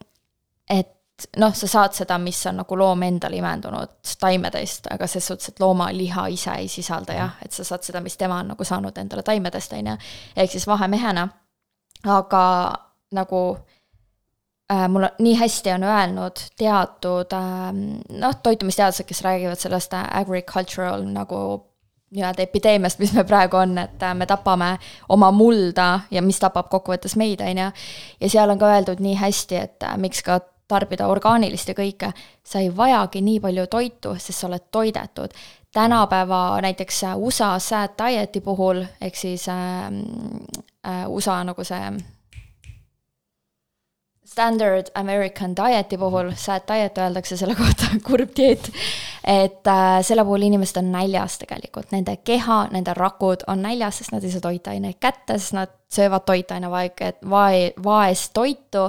[0.71, 1.00] et
[1.37, 5.61] noh, sa saad seda, mis on nagu loom endale imendunud taimedest, aga ses suhtes, et
[5.61, 9.25] loomaliha ise ei sisalda jah, et sa saad seda, mis tema on nagu saanud endale
[9.27, 9.97] taimedest, on ju.
[10.37, 11.29] ehk siis vahemehena.
[12.07, 12.45] aga
[13.13, 13.41] nagu
[14.73, 17.73] äh, mul nii hästi on öelnud teatud äh,
[18.09, 21.71] noh, toitumisteadlased, kes räägivad sellest äh, agricultural nagu
[22.11, 24.73] nii-öelda epideemiast, mis meil praegu on, et äh, me tapame
[25.09, 27.69] oma mulda ja mis tapab kokkuvõttes meid, on ju.
[28.21, 30.41] ja seal on ka öeldud nii hästi, et äh, miks ka
[30.71, 32.13] tarbida orgaanilist ja kõike,
[32.47, 35.35] sa ei vajagi nii palju toitu, sest sa oled toidetud.
[35.73, 39.87] tänapäeva näiteks USA sad diet'i puhul, ehk siis äh,
[40.87, 41.93] äh, USA nagu see
[44.31, 48.71] standard American diet'i puhul, sad diet öeldakse selle kohta, kurb dieet,
[49.27, 54.15] et äh, selle puhul inimesed on näljas tegelikult, nende keha, nende rakud on näljas, sest
[54.15, 58.87] nad ei saa toitaineid kätte, sest nad söövad toitainevaeget, vae, vaest toitu,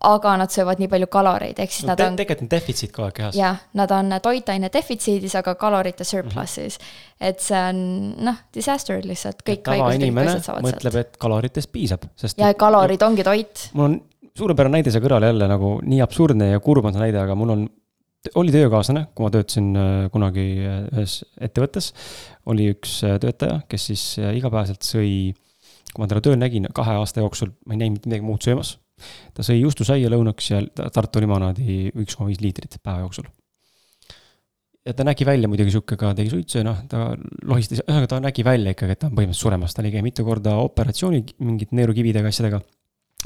[0.00, 3.08] aga nad söövad nii palju kaloreid, ehk siis no, nad on tegelikult on defitsiit kogu
[3.08, 3.36] aeg kehas.
[3.36, 6.84] jah, nad on toitaine defitsiidis, aga kalorite surplus'is mm.
[6.84, 7.26] -hmm.
[7.30, 7.82] et see on
[8.30, 13.68] noh, disaster lihtsalt, kõik tavainimene mõtleb, et kaloritest piisab, sest ja kalorid ongi toit.
[13.74, 14.00] mul on
[14.40, 17.54] suurepärane näide seal kõrval jälle nagu nii absurdne ja kurb on see näide, aga mul
[17.56, 17.68] on,
[18.40, 21.92] oli töökaaslane, kui ma töötasin äh, kunagi äh, ühes ettevõttes,
[22.50, 25.34] oli üks äh, töötaja, kes siis igapäevaselt sõi,
[25.92, 28.78] kui ma teda tööl nägin kahe aasta jooksul, ma ei näinud mitte midagi muud söömas
[29.36, 30.62] ta sõi juustusaia lõunaks ja
[30.94, 33.28] Tartu limonaadi üks koma viis liitrit päeva jooksul.
[34.86, 37.10] ja ta nägi välja muidugi sihuke ka, tegi suitsu ja noh, ta
[37.48, 40.56] lohistas, ühesõnaga ta nägi välja ikkagi, et ta on põhimõtteliselt suremas, ta käinud mitu korda
[40.64, 42.62] operatsiooni mingite neerukividega, asjadega,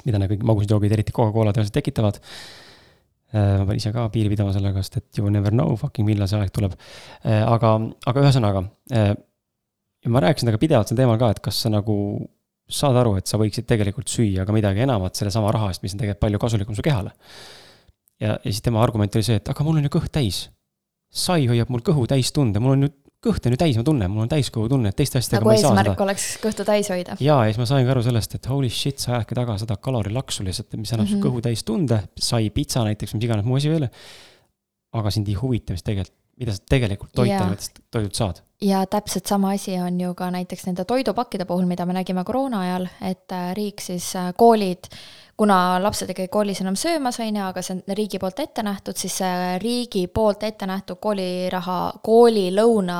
[0.04, 4.32] mida need kõik magusad joogid, eriti Coca-Cola tõenäoliselt tekitavad äh, ma pean ise ka piiri
[4.32, 6.74] pidama sellega, sest et you never know fucking millal see aeg tuleb.
[7.22, 7.76] Äh, aga,
[8.10, 9.14] aga ühesõnaga, äh,
[10.04, 11.96] ja ma rääkisin temaga pidevalt sel teemal ka, et kas sa nagu
[12.70, 16.00] saad aru, et sa võiksid tegelikult süüa ka midagi enamat sellesama raha eest, mis on
[16.00, 17.12] tegelikult palju kasulikum su kehale.
[18.20, 20.48] ja, ja siis tema argument oli see, et aga mul on ju kõht täis.
[21.14, 24.11] sai hoiab mul kõhu täis tunde, mul on ju kõht on ju täis, ma tunnen,
[24.12, 25.81] mul on täiskõhutunne, et teiste asjadega nagu ma ei saa seda.
[25.81, 27.16] eesmärk oleks kõhtu täis hoida.
[27.20, 29.79] ja, ja siis ma sain ka aru sellest, et holy shit, sa ajadki taga seda
[29.87, 31.22] kalorilaksu lihtsalt, mis annab mm -hmm.
[31.22, 33.88] su kõhu täis tunde, sai pitsa näiteks, mis iganes muu asi veel.
[34.94, 38.40] aga sind ei huvita, mis tegelikult mida sa tegelikult toitainetest toidult saad.
[38.62, 42.61] ja täpselt sama asi on ju ka näiteks nende toidupakkide puhul, mida me nägime koroona
[42.61, 44.88] ajal, et äh, riik siis, äh, koolid,
[45.37, 48.64] kuna lapsed ei käi koolis enam söömas, on ju, aga see on riigi poolt ette
[48.66, 52.99] nähtud, siis see riigi poolt ette nähtud kooliraha, koolilõuna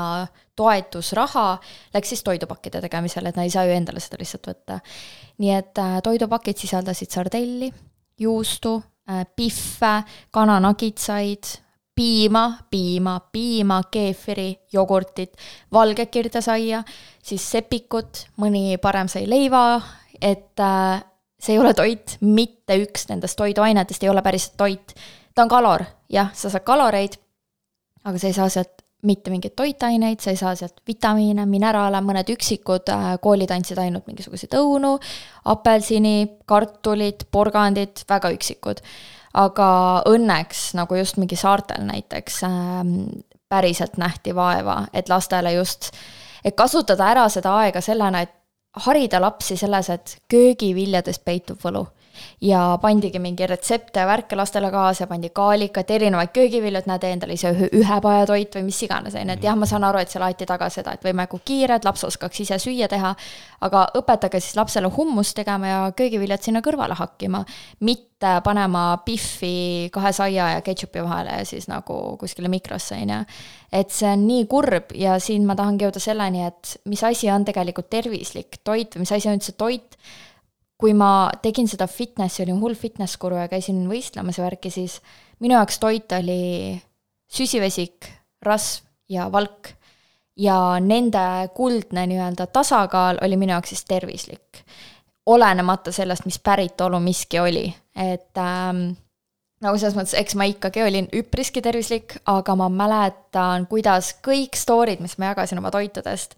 [0.57, 1.49] toetusraha
[1.95, 4.81] läks siis toidupakkide tegemisele, et nad ei saa ju endale seda lihtsalt võtta.
[5.43, 7.73] nii et äh, toidupakid sisaldasid sardelli,
[8.21, 8.79] juustu,
[9.37, 9.95] pihve,
[10.33, 11.64] kananagitsaid,
[11.95, 15.37] piima, piima, piima, keefiri, jogurtit,
[15.73, 16.83] valget kirdesaia,
[17.23, 19.81] siis sepikut, mõni parem sai leiva,
[20.21, 21.03] et äh,
[21.39, 24.95] see ei ole toit, mitte üks nendest toiduainetest ei ole päriselt toit.
[25.35, 27.19] ta on kalor, jah, sa saad kaloreid,
[28.05, 32.31] aga sa ei saa sealt mitte mingeid toitaineid, sa ei saa sealt vitamiine, mineraale, mõned
[32.35, 34.97] üksikud äh, koolid andsid ainult mingisuguseid õunu,
[35.53, 38.81] apelsini, kartulit, porgandit, väga üksikud
[39.35, 39.69] aga
[40.07, 42.53] õnneks nagu just mingi saartel näiteks äh,
[43.49, 45.91] päriselt nähti vaeva, et lastele just,
[46.45, 48.33] et kasutada ära seda aega sellena, et
[48.87, 51.85] harida lapsi selles, et köögiviljades peitub võlu
[52.41, 57.13] ja pandigi mingi retsepte ja värke lastele kaasa, pandi kaalikat, erinevaid köögivilju, et näe, tee
[57.15, 60.13] endale ise ühe, ühepajatoit või mis iganes, on ju, et jah, ma saan aru, et
[60.13, 63.15] seal aeti taga seda, et võimalikult kiired, laps oskaks ise süüa teha,
[63.65, 67.45] aga õpetage siis lapsele hummust tegema ja köögiviljad sinna kõrvale hakkima,
[67.87, 73.23] mitte panema pihvi kahe saia ja ketšupi vahele ja siis nagu kuskile mikrosse, on ju.
[73.73, 77.45] et see on nii kurb ja siin ma tahangi jõuda selleni, et mis asi on
[77.45, 79.99] tegelikult tervislik toit või mis asi on üldse toit
[80.85, 84.99] kui ma tegin seda fitnessi, olin hull fitness guru ja käisin võistlemas ja värki, siis
[85.41, 86.75] minu jaoks toit oli
[87.33, 88.11] süsivesik,
[88.45, 89.73] rasv ja valk.
[90.37, 94.61] ja nende kuldne nii-öelda tasakaal oli minu jaoks siis tervislik.
[95.27, 97.65] olenemata sellest, mis päritolu miski oli,
[97.97, 98.91] et ähm,
[99.65, 105.01] nagu selles mõttes, eks ma ikkagi olin üpriski tervislik, aga ma mäletan, kuidas kõik story'd,
[105.01, 106.37] mis ma jagasin oma toitudest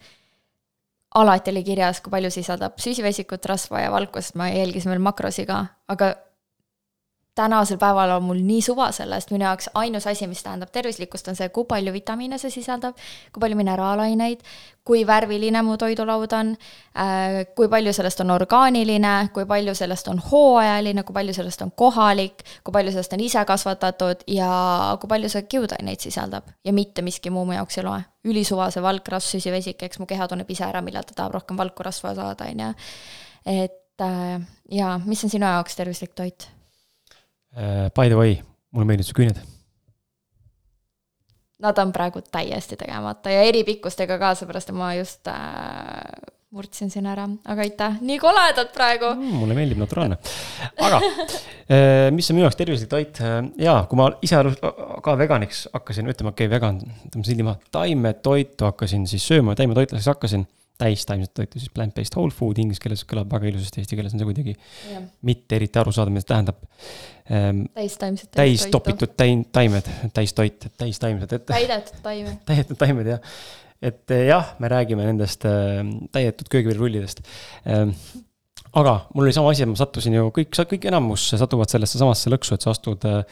[1.16, 5.46] alati oli kirjas, kui palju sisaldab süsivesikut, rasva ja valku, sest ma jälgisin veel makrosi
[5.48, 6.12] ka, aga
[7.36, 11.36] tänasel päeval on mul nii suva sellest, minu jaoks ainus asi, mis tähendab tervislikkust, on
[11.36, 12.96] see, kui palju vitamiine see sisaldab,
[13.32, 14.40] kui palju mineraalaineid,
[14.86, 16.54] kui värviline mu toidulaud on,
[16.96, 21.74] äh, kui palju sellest on orgaaniline, kui palju sellest on hooajaline, kui palju sellest on
[21.76, 24.50] kohalik, kui palju sellest on ise kasvatatud ja
[25.00, 28.02] kui palju see kiudaineid sisaldab ja mitte miski muu mu jaoks ei loe.
[28.26, 31.60] ülisuva see valk, rasv, süsivesik, eks mu keha tunneb ise ära, millal ta tahab rohkem
[31.60, 32.74] valku rasva saada, on ju.
[33.60, 36.55] et äh, jaa, mis on sinu jaoks tervislik toit?
[37.56, 37.90] Uh,.
[37.96, 38.38] By the way,
[38.70, 39.42] mulle meeldivad su küüned.
[41.64, 47.06] Nad on praegu täiesti tegemata ja eri pikkustega ka, seepärast ma just äh, murdsin siin
[47.08, 49.38] ära, aga aitäh, nii koledad praegu mm,.
[49.40, 50.18] mulle meeldib naturaalne.
[50.84, 53.20] aga äh, mis on minu jaoks tervislik toit?
[53.24, 54.40] Äh, jaa, kui ma ise
[55.04, 56.82] ka veganiks hakkasin, ütleme okei okay,, vegan,
[57.16, 60.46] sildi maha, taimetoitu hakkasin siis sööma, taimetoitlaseks hakkasin
[60.78, 64.28] täistaimset toitu, siis plant-based whole food inglise keeles kõlab väga ilusasti, eesti keeles on see
[64.28, 64.54] kuidagi
[64.90, 65.00] ja.
[65.26, 66.58] mitte eriti arusaadav, mida see tähendab
[67.32, 67.62] ähm,.
[67.76, 68.30] täistaimset.
[68.36, 71.46] täis topitud täin-, taimed, täistoit, täistaimsed, et.
[71.48, 72.42] täidetud taimed.
[72.50, 73.40] täidetud taimed, jah.
[73.90, 75.80] et eh, jah, me räägime nendest äh,
[76.12, 77.24] täidetud köögiviljarullidest
[77.72, 77.96] ähm,.
[78.76, 82.32] aga mul oli sama asi, et ma sattusin ju kõik, kõik enamus satuvad sellesse samasse
[82.32, 83.24] lõksu, et sa astud äh,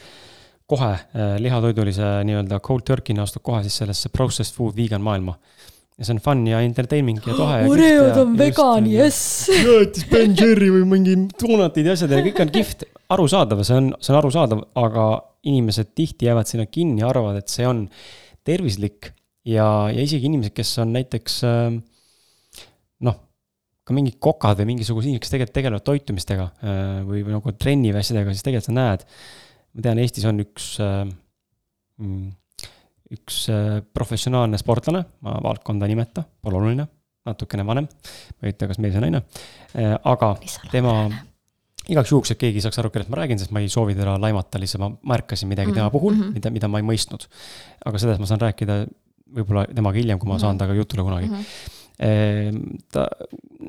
[0.65, 5.37] kohe äh, lihatoidulise nii-öelda cold turkey'na astud kohe siis sellesse processed food vegan maailma
[5.95, 7.61] ja see on fun ja entertaining ja tohe.
[7.71, 9.47] Oreod on vegan, jess.
[9.65, 13.91] jäätis Ben Jerry või mingi donutid ja asjad ja kõik on kihvt, arusaadav, see on,
[14.03, 15.09] see on arusaadav, aga
[15.45, 17.85] inimesed tihti jäävad sinna kinni ja arvavad, et see on
[18.45, 19.11] tervislik
[19.47, 21.77] ja, ja isegi inimesed, kes on näiteks äh,
[23.05, 23.19] noh,
[23.85, 27.93] ka mingid kokad või mingisugused inimesed, kes tegelikult tegelevad toitumistega äh, või, või nagu trenni
[27.93, 29.05] või asjadega, siis tegelikult sa näed.
[29.75, 31.03] ma tean, Eestis on üks äh,
[32.01, 32.33] mm,
[33.13, 36.87] üks äh, professionaalne sportlane, ma valdkonda ei nimeta, pole oluline,
[37.25, 39.23] natukene vanem, ma ei ütle, kas mees või naine,
[39.77, 40.35] äh, aga
[40.71, 40.95] tema
[41.91, 44.61] igaks juhuks, et keegi saaks aru, kellest ma räägin, sest ma ei soovi teda laimata,
[44.61, 45.81] lihtsalt ma märkasin midagi mm -hmm.
[45.83, 46.33] tema puhul mm, -hmm.
[46.33, 47.27] mida, mida ma ei mõistnud.
[47.85, 48.85] aga sellest ma saan rääkida
[49.35, 50.41] võib-olla temaga hiljem, kui ma -hmm.
[50.41, 51.35] saan temaga jutule kunagi mm.
[51.35, 52.81] -hmm.
[52.91, 53.07] ta,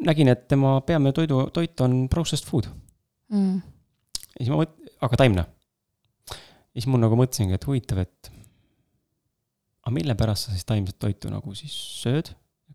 [0.05, 2.67] nägin, et tema peamine toidu, toit on processed food
[3.29, 3.61] mm..
[4.39, 5.45] ja siis ma mõt-, aga taimne.
[6.75, 8.33] ja siis mul nagu mõtlesingi, et huvitav, et
[9.87, 12.33] aga mille pärast sa siis taimset toitu nagu siis sööd?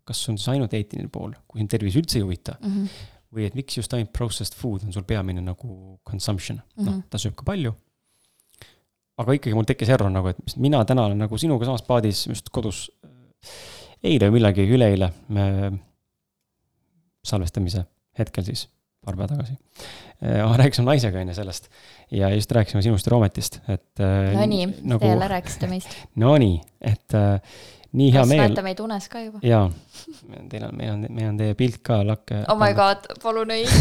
[0.08, 2.72] kas see on siis ainult eetiline pool, kui sind tervis üldse ei huvita mm?
[2.72, 3.02] -hmm.
[3.36, 6.86] või et miks just ainult processed food on sul peamine nagu consumption mm, -hmm.
[6.88, 7.08] noh, mhm.
[7.10, 7.74] ta sööb ka palju.
[9.22, 12.48] aga ikkagi mul tekkis error nagu, et mina täna olen nagu sinuga samas paadis just
[12.50, 12.90] kodus.
[14.02, 15.44] eile või millalgi, üleeile me
[17.22, 17.84] salvestamise
[18.18, 18.66] hetkel siis
[19.04, 19.58] paar päeva tagasi.
[20.22, 21.68] Äh, rääkisime naisega on ju sellest
[22.10, 24.00] ja just rääkisime sinust ja Roometist, et.
[24.00, 25.96] Äh, Nonii, nagu, te jälle rääkisite meist.
[26.24, 27.40] Nonii, et äh,
[27.92, 28.46] nii hea kas meel.
[28.46, 29.40] näete meid unes ka juba?
[29.44, 29.66] jaa,
[30.50, 32.44] teil on, meil on, meil on teie pilt ka lakke.
[32.48, 33.66] oh my god, palun ei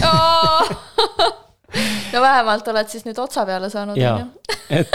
[2.14, 4.00] no vähemalt oled siis nüüd otsa peale saanud.
[4.00, 4.26] jaa,
[4.70, 4.92] et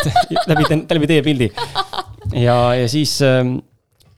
[0.50, 1.48] läbi, läbi teie pildi
[2.46, 3.40] ja, ja siis äh,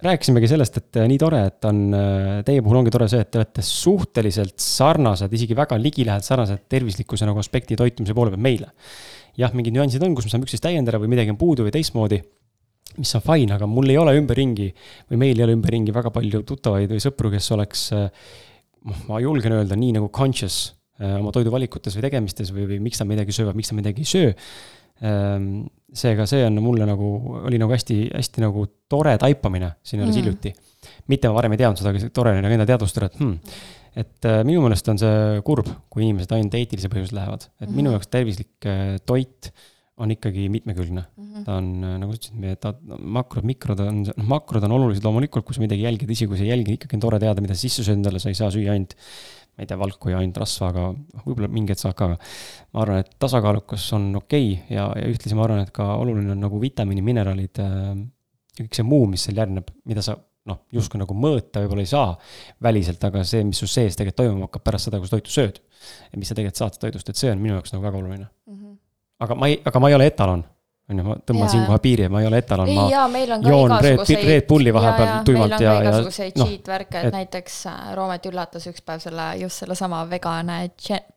[0.04, 3.30] rääkisimegi sellest, et äh, nii tore, et on, äh, teie puhul ongi tore see, et
[3.34, 8.70] te olete suhteliselt sarnased, isegi väga ligilähedalt sarnased tervislikkuse nagu aspekti toitumise poole pealt meile.
[9.38, 12.16] jah, mingid nüansid on, kus me saame üksteist täiendada või midagi on puudu või teistmoodi,
[12.98, 14.72] mis on fine, aga mul ei ole ümberringi
[15.12, 19.54] või meil ei ole ümberringi väga palju tuttavaid või sõpru, kes oleks, noh, ma julgen
[19.60, 23.70] öelda, nii nagu conscious oma toiduvalikutes või tegemistes või, või miks nad midagi söövad, miks
[23.70, 24.32] nad midagi ei söö
[24.98, 27.08] seega see on mulle nagu,
[27.48, 30.20] oli nagu hästi, hästi nagu tore taipamine siin alles mm.
[30.20, 30.52] hiljuti.
[31.08, 33.56] mitte ma varem ei teadnud seda, aga tore oli nagu enda teadvustada, et hmm,
[33.98, 37.74] et äh, minu meelest on see kurb, kui inimesed ainult eetilise põhjusel lähevad, et mm.
[37.80, 39.50] minu jaoks tervislik äh, toit
[39.98, 41.24] on ikkagi mitmekülgne mm.
[41.24, 41.46] -hmm.
[41.46, 41.70] ta on,
[42.02, 45.88] nagu sa ütlesid, ta makrod, mikrod on, noh makrod on olulised loomulikult, kui sa midagi
[45.88, 48.22] jälgid, isegi kui sa ei jälgi, ikkagi on tore teada, mida sa sisse sööd endale,
[48.22, 48.94] sa ei saa süüa ainult
[49.58, 50.82] ma ei tea, valku ja ainult rasva, aga
[51.24, 52.18] võib-olla mingi hetk saad ka, aga
[52.76, 56.30] ma arvan, et tasakaalukas on okei okay ja, ja ühtlasi ma arvan, et ka oluline
[56.36, 57.88] on nagu vitamiini, mineraalid äh,,
[58.60, 60.14] kõik see muu, mis seal järgneb, mida sa
[60.48, 62.12] noh, justkui nagu mõõta võib-olla ei saa
[62.64, 65.58] väliselt, aga see, mis su sees tegelikult toimuma hakkab pärast seda, kui sa toitu sööd.
[66.12, 68.54] ja mis sa tegelikult saad toidust, et see on minu jaoks nagu väga oluline mm.
[68.54, 68.78] -hmm.
[69.26, 70.46] aga ma ei, aga ma ei ole etalon
[70.88, 73.52] on ju, ma tõmban siinkohal piiri, ma ei ole etalon, ma jaa, meil on ka
[73.52, 78.64] joon Red, Red Bulli vahepeal tuimalt ja, ja noh, värke, et näiteks äh, Roomet üllatas
[78.70, 80.58] üks päev selle, just sellesama vegane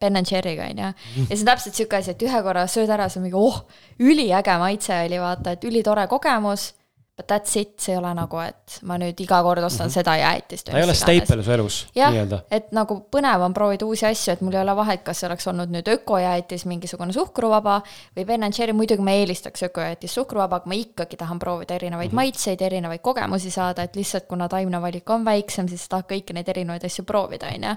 [0.01, 0.91] Ben and Jerry'ga, on ju.
[1.23, 3.63] ja see on täpselt sihuke asi, et ühe korra sööd ära, see on mingi oh,
[4.03, 6.71] üliäge maitse oli, vaata, et ülitore kogemus
[7.17, 9.93] but that's it, see ei ole nagu, et ma nüüd iga kord ostan mm -hmm.
[9.93, 10.65] seda jäätist.
[10.65, 12.39] ta ei ole staple su elus nii-öelda.
[12.52, 15.47] et nagu põnev on proovida uusi asju, et mul ei ole vahet, kas see oleks
[15.47, 17.82] olnud nüüd ökojäätis, mingisugune suhkruvaba
[18.17, 22.12] või Ben and Jerry, muidugi ma eelistaks ökojäätist suhkruvaba, aga ma ikkagi tahan proovida erinevaid
[22.12, 22.15] mm -hmm.
[22.15, 26.47] maitseid, erinevaid kogemusi saada, et lihtsalt kuna taimne valik on väiksem, siis tahad kõiki neid
[26.47, 27.76] erinevaid asju proovida, on ju.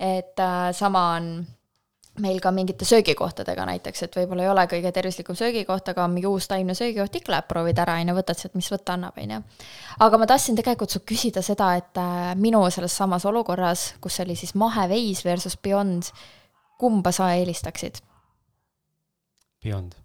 [0.00, 1.46] et äh, sama on
[2.22, 6.48] meil ka mingite söögikohtadega näiteks, et võib-olla ei ole kõige tervislikum söögikoht, aga mingi uus
[6.50, 9.40] taimne söögikoht ikka läheb, proovid ära, on ju, võtad sealt, mis võtta annab, on ju.
[10.06, 14.36] aga ma tahtsin tegelikult su küsida seda, et äh, minu selles samas olukorras, kus oli
[14.38, 16.12] siis maheveis versus Beyond,
[16.80, 18.00] kumba sa eelistaksid?
[19.64, 19.98] Beyond.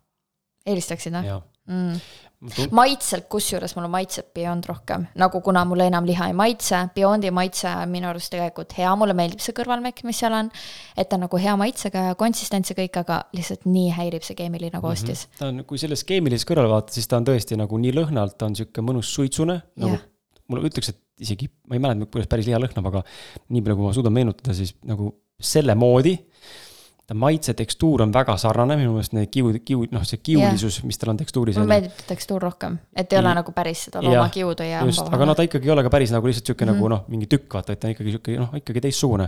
[0.66, 1.48] eelistaksid, noh?
[1.68, 2.28] mm
[2.74, 7.70] maitselt, kusjuures mulle maitseb Beyond rohkem, nagu kuna mulle enam liha ei maitse, Beyondi maitse
[7.70, 10.50] on minu arust tegelikult hea, mulle meeldib see kõrvalmekk, mis seal on.
[10.98, 14.38] et ta on nagu hea maitsega ja konsistents ja kõik, aga lihtsalt nii häirib see
[14.40, 14.86] keemiline mhm.
[14.86, 15.32] koostis mm.
[15.32, 15.40] -hmm.
[15.40, 18.50] ta on, kui sellest keemilisest kõrvale vaadata, siis ta on tõesti nagu nii lõhnalt, ta
[18.50, 20.08] on sihuke mõnus suitsune nagu yeah.
[20.50, 23.04] mulle ütleks, et isegi, ma ei mäleta, kuidas päris liha lõhnab, aga
[23.50, 26.18] nii palju, kui ma suudan meenutada, siis nagu selle moodi
[27.12, 31.00] ta maitse tekstuur on väga sarnane, minu meelest need kiud, kiud, noh, see kiulisus mis
[31.02, 31.58] tal on tekstuuris.
[31.60, 35.36] mulle meeldib tekstuur rohkem, et ei ole nagu päris seda loomakiudu ja just, aga no
[35.36, 36.80] ta ikkagi ei ole ka päris nagu lihtsalt sihuke mm -hmm.
[36.80, 39.28] nagu noh, mingi tükk, vaata, et ta ikkagi sihuke noh, ikkagi teistsugune.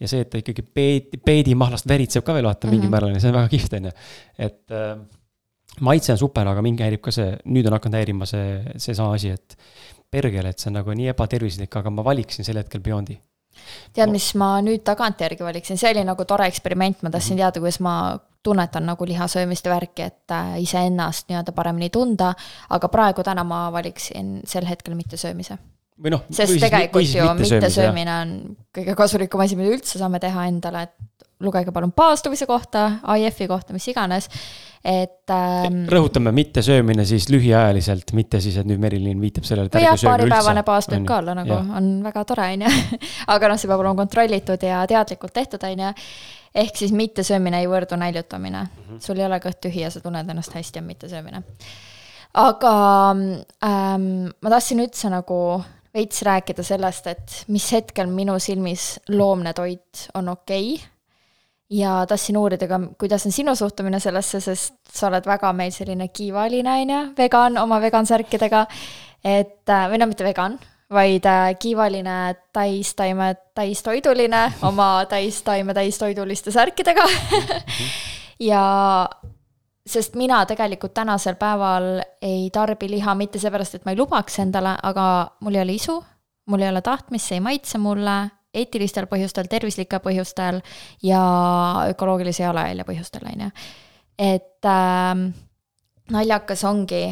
[0.00, 2.74] ja see, et ta ikkagi peedi, peedimahlast veritseb ka veel vaata mm -hmm.
[2.74, 3.96] mingil määral ja see on väga kihvt, on ju.
[4.38, 4.98] et äh,
[5.80, 9.30] maitse on super, aga mind häirib ka see, nüüd on hakanud häirima see, seesama asi,
[9.30, 9.56] et
[10.10, 13.20] pergel, et see on nagu nii ebatervislik, aga ma valiksin sel hetkel Beyondi
[13.96, 17.42] tead, mis ma nüüd tagantjärgi valiksin, see oli nagu tore eksperiment, ma tahtsin mhm.
[17.42, 17.94] teada, kuidas ma
[18.42, 22.32] tunnetan nagu lihasöömist ja värki, et äh, iseennast nii-öelda paremini tunda,
[22.72, 25.58] aga praegu täna ma valiksin sel hetkel mittesöömise.
[26.00, 28.30] või noh, sest tegelikult ju mittesöömine on
[28.72, 32.86] kõige kasulikum asi, mida üldse saame teha endale, et lugege palun paastumise kohta,
[33.20, 34.30] IF-i kohta, mis iganes
[34.84, 35.84] et ähm,.
[35.92, 40.08] rõhutame, mittesöömine siis lühiajaliselt, mitte siis, et nüüd Merilin viitab sellele, ärge sööge üldse.
[40.08, 43.00] paaripäevane paast võib ka olla nagu, on väga tore, on ju.
[43.34, 45.90] aga noh, see peab olema kontrollitud ja teadlikult tehtud, on ju.
[46.64, 48.86] ehk siis mittesöömine ei võrdu näljutamine mm.
[48.86, 49.02] -hmm.
[49.04, 51.42] sul ei ole kõht tühi ja sa tunned ennast hästi, on mittesöömine.
[52.40, 52.74] aga
[53.12, 54.08] ähm,
[54.40, 55.60] ma tahtsin üldse nagu
[55.94, 60.89] veits rääkida sellest, et mis hetkel minu silmis loomne toit on okei okay
[61.70, 66.08] ja tahtsin uurida ka, kuidas on sinu suhtumine sellesse, sest sa oled väga meil selline
[66.08, 68.66] kiivaline, on ju, vegan oma vegansärkidega.
[69.24, 70.58] et, äh, või no mitte vegan,
[70.90, 77.06] vaid äh, kiivaline täistaime, täistoiduline oma täistaime, täistoiduliste särkidega.
[78.40, 78.64] Ja
[79.84, 84.72] sest mina tegelikult tänasel päeval ei tarbi liha mitte seepärast, et ma ei lubaks endale,
[84.82, 85.04] aga
[85.44, 85.98] mul ei ole isu,
[86.48, 88.14] mul ei ole tahtmist, see ei maitse mulle
[88.54, 90.60] eetilistel põhjustel, tervislikel põhjustel
[91.06, 91.22] ja
[91.90, 93.50] ökoloogilise jalajälje põhjustel, on ju.
[94.18, 95.14] et äh,
[96.10, 97.04] naljakas ongi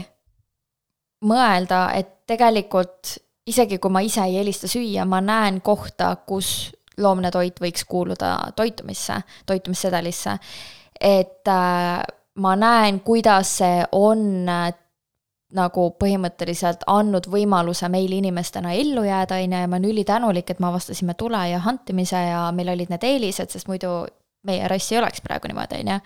[1.25, 3.17] mõelda, et tegelikult
[3.49, 8.35] isegi kui ma ise ei helista süüa, ma näen kohta, kus loomne toit võiks kuuluda
[8.57, 10.39] toitumisse, toitumissedelisse.
[11.01, 12.03] et äh,
[12.35, 14.49] ma näen, kuidas see on
[15.57, 20.61] nagu põhimõtteliselt andnud võimaluse meil inimestena ellu jääda, on ju, ja ma olen ülitänulik, et
[20.61, 24.03] me avastasime tule ja hantimise ja meil olid need eelised, sest muidu
[24.49, 25.99] meie rass ei oleks praegu niimoodi, on ju.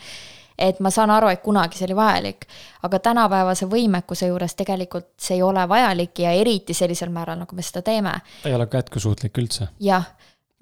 [0.59, 2.47] et ma saan aru, et kunagi see oli vajalik,
[2.87, 7.67] aga tänapäevase võimekuse juures tegelikult see ei ole vajalik ja eriti sellisel määral, nagu me
[7.67, 8.15] seda teeme.
[8.43, 9.73] ta ei ole ka jätkusuutlik üldse.
[9.81, 10.07] jah,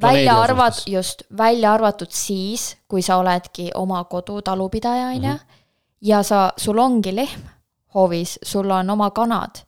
[0.01, 5.65] välja arvat-, just, välja arvatud siis, kui sa oledki oma kodu talupidaja, on ju, mhm.
[6.01, 7.60] ja sa, sul ongi lehm
[7.95, 9.65] hoovis, sul on oma kanad.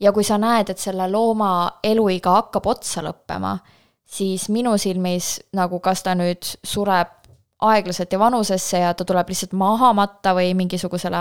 [0.00, 3.58] ja kui sa näed, et selle looma eluiga hakkab otsa lõppema,
[4.04, 7.22] siis minu silmis nagu kas ta nüüd sureb
[7.62, 11.20] aeglaselt ja vanusesse ja ta tuleb lihtsalt maha matta või mingisugusele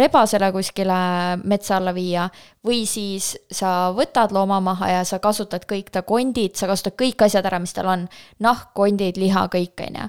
[0.00, 0.96] rebasele kuskile
[1.44, 2.28] metsa alla viia.
[2.66, 7.22] või siis sa võtad looma maha ja sa kasutad kõik ta kondid, sa kasutad kõik
[7.28, 8.08] asjad ära, mis tal on.
[8.40, 10.08] nahk, kondid, liha, kõik, on ju.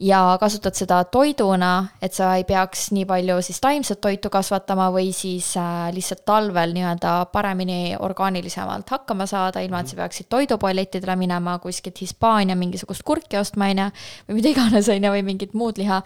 [0.00, 5.12] Ja kasutad seda toiduna, et sa ei peaks nii palju siis taimset toitu kasvatama või
[5.14, 11.58] siis äh, lihtsalt talvel nii-öelda paremini orgaanilisemalt hakkama saada, ilma et sa peaksid toidupallettidele minema
[11.62, 13.90] kuskilt Hispaania mingisugust kurki ostma, on ju,
[14.28, 16.02] või mida iganes, on ju, või mingit muud liha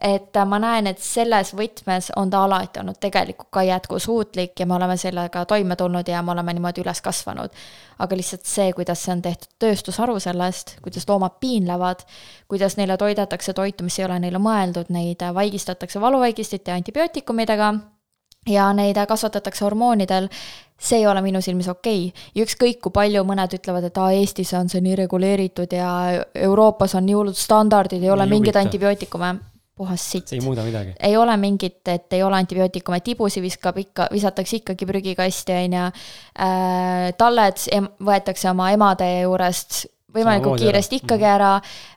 [0.00, 4.74] et ma näen, et selles võtmes on ta alati olnud tegelikult ka jätkusuutlik ja me
[4.78, 7.50] oleme sellega toime tulnud ja me oleme niimoodi üles kasvanud.
[8.00, 12.06] aga lihtsalt see, kuidas see on tehtud tööstusharu sellest, kuidas loomad piinlevad,
[12.48, 17.74] kuidas neile toidetakse toitu, mis ei ole neile mõeldud, neid vaigistatakse valuvaigistite ja antibiootikumidega
[18.48, 20.30] ja neid kasvatatakse hormoonidel,
[20.80, 22.06] see ei ole minu silmis okei.
[22.08, 22.30] Okay..
[22.34, 25.92] ja ükskõik, kui palju mõned ütlevad, et aa, Eestis on see nii reguleeritud ja
[26.34, 29.34] Euroopas on nii hullud standardid, ei ole mingeid antibiootikume
[29.80, 30.28] puhas sitt.
[30.28, 30.92] see ei muuda midagi.
[31.00, 35.86] ei ole mingit, et ei ole antibiootikume, tibusi viskab ikka, visatakse ikkagi prügikasti, on ju.
[36.46, 37.64] Äh, talled
[38.10, 41.04] võetakse oma emade juurest võimalikult kiiresti ära.
[41.04, 41.34] ikkagi mhm.
[41.34, 41.52] ära.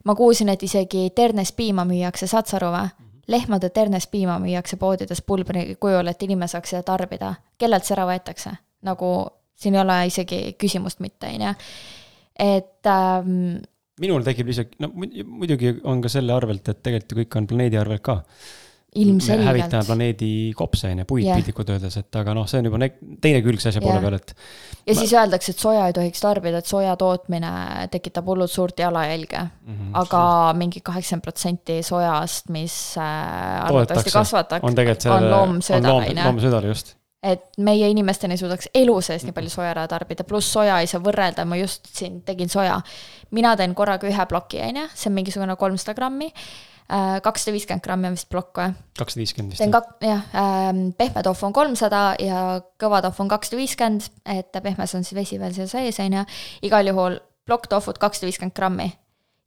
[0.06, 2.92] ma kuulsin, et isegi ternes piima müüakse, saad sa aru või?
[2.92, 3.24] Mhm.
[3.28, 7.36] lehmade ternes piima müüakse poodides pulbri kujul, et inimene saaks seda tarbida.
[7.58, 8.58] kellelt see ära võetakse?
[8.84, 9.10] nagu
[9.56, 11.54] siin ei ole isegi küsimust mitte, on ju.
[12.40, 13.62] et ähm,
[14.02, 17.80] minul tekib isegi, no muidugi on ka selle arvelt, et tegelikult ju kõik on planeedi
[17.82, 18.22] arvelt ka.
[18.94, 19.48] ilmselgelt.
[19.50, 21.38] hävitame planeedi kopse, on ju, puid yeah.
[21.40, 23.90] piltlikult öeldes, et aga noh, see on juba ne-, teine külg see asja yeah.
[23.90, 24.34] poole peal, et.
[24.86, 25.00] ja ma...
[25.00, 27.54] siis öeldakse, et soja ei tohiks tarbida, et soja tootmine
[27.94, 29.74] tekitab hullult suurt jalajälge mm.
[29.74, 30.58] -hmm, aga see.
[30.62, 36.20] mingi kaheksakümmend protsenti sojast, mis äh, arvatavasti kasvatakse, on, on loomsöödal, on ju.
[36.24, 40.52] loomsöödal, just et meie inimestena ei suudaks elu sees nii palju soja ära tarbida, pluss
[40.54, 42.82] soja ei saa võrrelda, ma just siin tegin soja.
[43.32, 46.32] mina teen korraga ühe ploki, on ju, see on mingisugune kolmsada grammi.
[46.94, 48.74] Äh, kakssada viiskümmend grammi on vist plokk või?
[49.00, 49.62] kakssada viiskümmend vist.
[49.64, 52.42] teen kak-, jah ähm,, pehme tofu on kolmsada ja
[52.82, 56.26] kõva tofu on kakssada viiskümmend, et pehmes on siis vesi veel seal sees, on ju.
[56.68, 57.16] igal juhul
[57.48, 58.90] plokk tofut kakssada viiskümmend grammi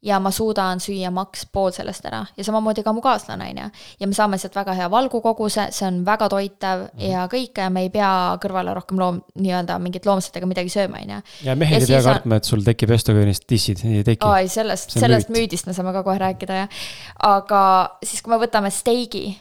[0.07, 3.69] ja ma suudan süüa maks pool sellest ära ja samamoodi ka mu kaaslane, on ju.
[4.01, 7.11] ja me saame sealt väga hea valgukoguse, see on väga toitev mm -hmm.
[7.11, 8.11] ja kõike ja me ei pea
[8.43, 11.21] kõrvale rohkem loom, nii-öelda mingit loomsetega midagi sööma, on ju.
[11.51, 14.27] ja mehed ei pea kartma, et sul tekib östrogenist dissid, ei teki.
[14.41, 15.39] ei sellest, sellest müüt.
[15.39, 16.69] müüdist me saame ka kohe rääkida, jah.
[17.19, 17.63] aga
[18.03, 19.39] siis, kui me võtame steigi,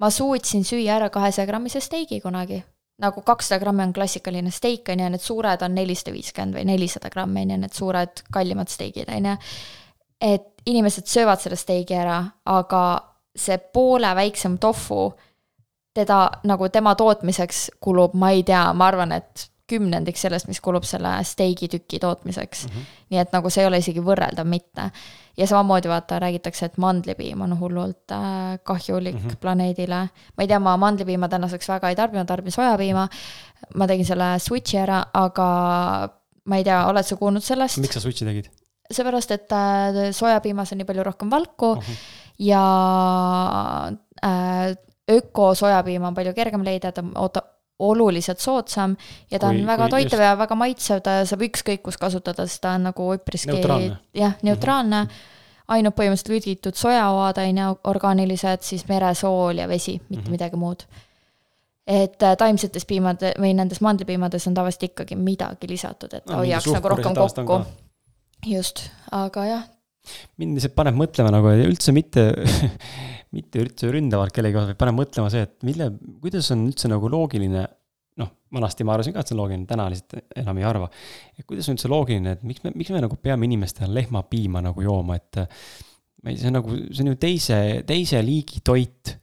[0.00, 2.62] ma suutsin süüa ära kahesaja grammise steigi kunagi
[2.98, 7.10] nagu kakssada grammi on klassikaline steik, on ju, need suured on nelisada viiskümmend või nelisada
[7.14, 9.36] grammi, on ju, need suured kallimad steigid, on ju.
[10.20, 12.82] Et inimesed söövad selle steigi ära, aga
[13.38, 15.12] see poole väiksem tofu,
[15.94, 20.86] teda nagu tema tootmiseks kulub, ma ei tea, ma arvan, et kümnendik sellest, mis kulub
[20.88, 22.74] selle steigitüki tootmiseks mm.
[22.74, 22.92] -hmm.
[23.10, 24.90] nii et nagu see ei ole isegi võrreldav mitte.
[25.36, 29.36] ja samamoodi vaata, räägitakse, et mandlipiim on hullult äh, kahjulik mm -hmm.
[29.40, 30.00] planeedile.
[30.36, 33.08] ma ei tea, ma mandlipiima tänaseks väga ei tarbi, ma tarbin sojapiima.
[33.74, 35.48] ma tegin selle switch'i ära, aga
[36.44, 37.78] ma ei tea, oled sa kuulnud sellest?
[37.78, 38.50] miks sa switch'i tegid?
[38.90, 42.02] Seepärast, et äh, sojapiimas on nii palju rohkem valku uh -huh.
[42.38, 42.64] ja
[44.24, 44.76] äh,
[45.10, 47.44] ökosojapiima on palju kergem leida, ta ootab
[47.78, 48.96] oluliselt soodsam
[49.30, 52.60] ja ta kui, on väga toitev ja väga maitsev, ta saab ükskõik kus kasutada, sest
[52.60, 53.60] ta on nagu üpriski
[54.14, 55.08] jah, neutraalne mm.
[55.08, 55.36] -hmm
[55.68, 60.30] ainult põhimõtteliselt lüditud ju, orgaanilised, siis meresool ja vesi, mitte mm -hmm.
[60.30, 60.86] midagi muud.
[61.86, 66.38] et äh, taimsetes piimade või nendes mandlipiimades on tavaliselt ikkagi midagi lisatud, et ta no,
[66.38, 67.62] hoiaks nagu rohkem kokku.
[68.46, 69.64] Just, aga jah.
[70.40, 72.30] mind lihtsalt paneb mõtlema nagu üldse mitte
[73.36, 75.90] mitte üldse ründavalt kellegi osas, vaid paneb mõtlema see, et mille,
[76.22, 77.66] kuidas on üldse nagu loogiline,
[78.22, 80.88] noh, vanasti ma arvasin ka, et see on loogiline, täna lihtsalt enam ei arva.
[81.36, 84.84] et kuidas on üldse loogiline, et miks me, miks me nagu peame inimestena lehmapiima nagu
[84.84, 89.18] jooma, et ma ei, see on nagu, see on ju teise, teise liigi toit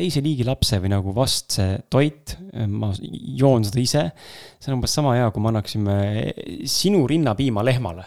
[0.00, 2.32] teise liigi lapse või nagu vastse toit,
[2.72, 2.88] ma
[3.36, 4.04] joon seda ise.
[4.56, 5.96] see on umbes sama hea, kui me annaksime
[6.70, 8.06] sinu rinnapiima lehmale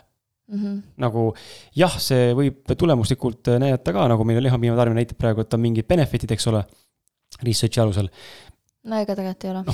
[0.54, 0.82] Mm -hmm.
[1.02, 1.28] nagu
[1.76, 5.88] jah, see võib tulemuslikult näidata ka, nagu meil lihapiima tarbimine näitab praegu, et on mingid
[5.90, 6.62] benefit'id, eks ole,
[7.42, 8.10] research'i alusel.
[8.84, 9.74] no ega tegelikult ei ole no,.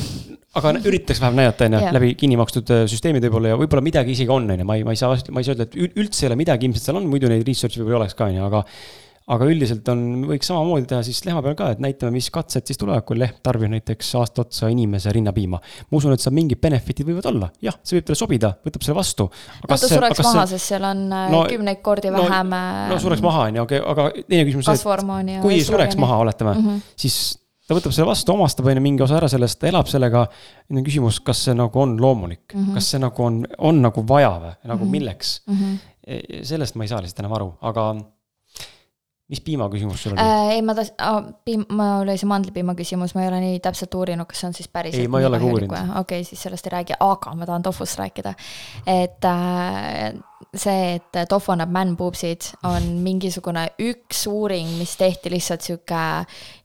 [0.62, 4.16] aga üritaks vähemalt näidata, on ju, läbi kinni makstud äh, süsteemid võib-olla ja võib-olla midagi
[4.16, 6.24] isegi on, on ju, ma ei, ma ei saa, ma ei saa öelda, et üldse
[6.24, 8.64] ei ole midagi, ilmselt seal on, muidu neid research'i võib-olla oleks ka, on ju, aga
[9.30, 12.80] aga üldiselt on, võiks samamoodi teha siis lehma peal ka, et näitame, mis katsed siis
[12.82, 15.60] tulevad, kui lehm tarbib näiteks aasta otsa inimese rinnapiima.
[15.60, 18.98] ma usun, et seal mingid benefit'id võivad olla, jah, see võib talle sobida, võtab selle
[18.98, 19.28] vastu.
[19.30, 22.56] no ta sureks maha, sest seal on äh, no, kümneid kordi no, vähem.
[22.94, 24.82] no sureks maha, on ju, aga teine küsimus on,
[25.22, 26.98] et kui ei sureks maha, oletame mm, -hmm.
[26.98, 27.22] siis
[27.70, 30.26] ta võtab selle vastu, omastab on ju mingi osa ära sellest, elab sellega.
[30.70, 32.74] nüüd on küsimus, kas see nagu on loomulik mm, -hmm.
[32.80, 34.92] kas see nagu on, on nagu vaja või, nagu mm -hmm.
[34.92, 35.56] milleks mm.
[35.56, 36.46] -hmm.
[36.50, 37.94] sellest ma ei saa lihtsalt enam aru, aga
[39.30, 40.56] mis piima küsimus sul oli äh,?
[40.56, 43.94] ei, ma tahtsin oh,, piim, mul oli see mandlipiima küsimus, ma ei ole nii täpselt
[44.00, 44.96] uurinud, kas see on siis päris.
[44.98, 45.76] ei, ma ei ole ka uurinud.
[45.76, 48.34] okei okay,, siis sellest ei räägi, aga ma tahan tofust rääkida.
[48.90, 50.18] et äh,
[50.56, 56.06] see, et tofu annab man-boobsid, on mingisugune üks uuring, mis tehti lihtsalt sihuke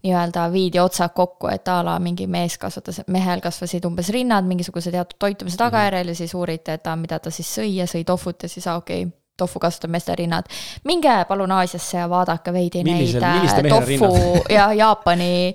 [0.07, 4.95] nii-öelda viidi otsad kokku, et a la mingi mees kasvatas, mehel kasvasid umbes rinnad mingisuguse
[4.95, 8.49] teatud toitumise tagajärjel ja siis uuriti, et mida ta siis sõi ja sõi tofut ja
[8.49, 10.45] siis aa okei okay tofu kasvatab meeste rinnad.
[10.85, 14.13] minge palun Aasiasse ja vaadake veidi Millisel, neid äh, tofu
[14.57, 15.55] ja Jaapani,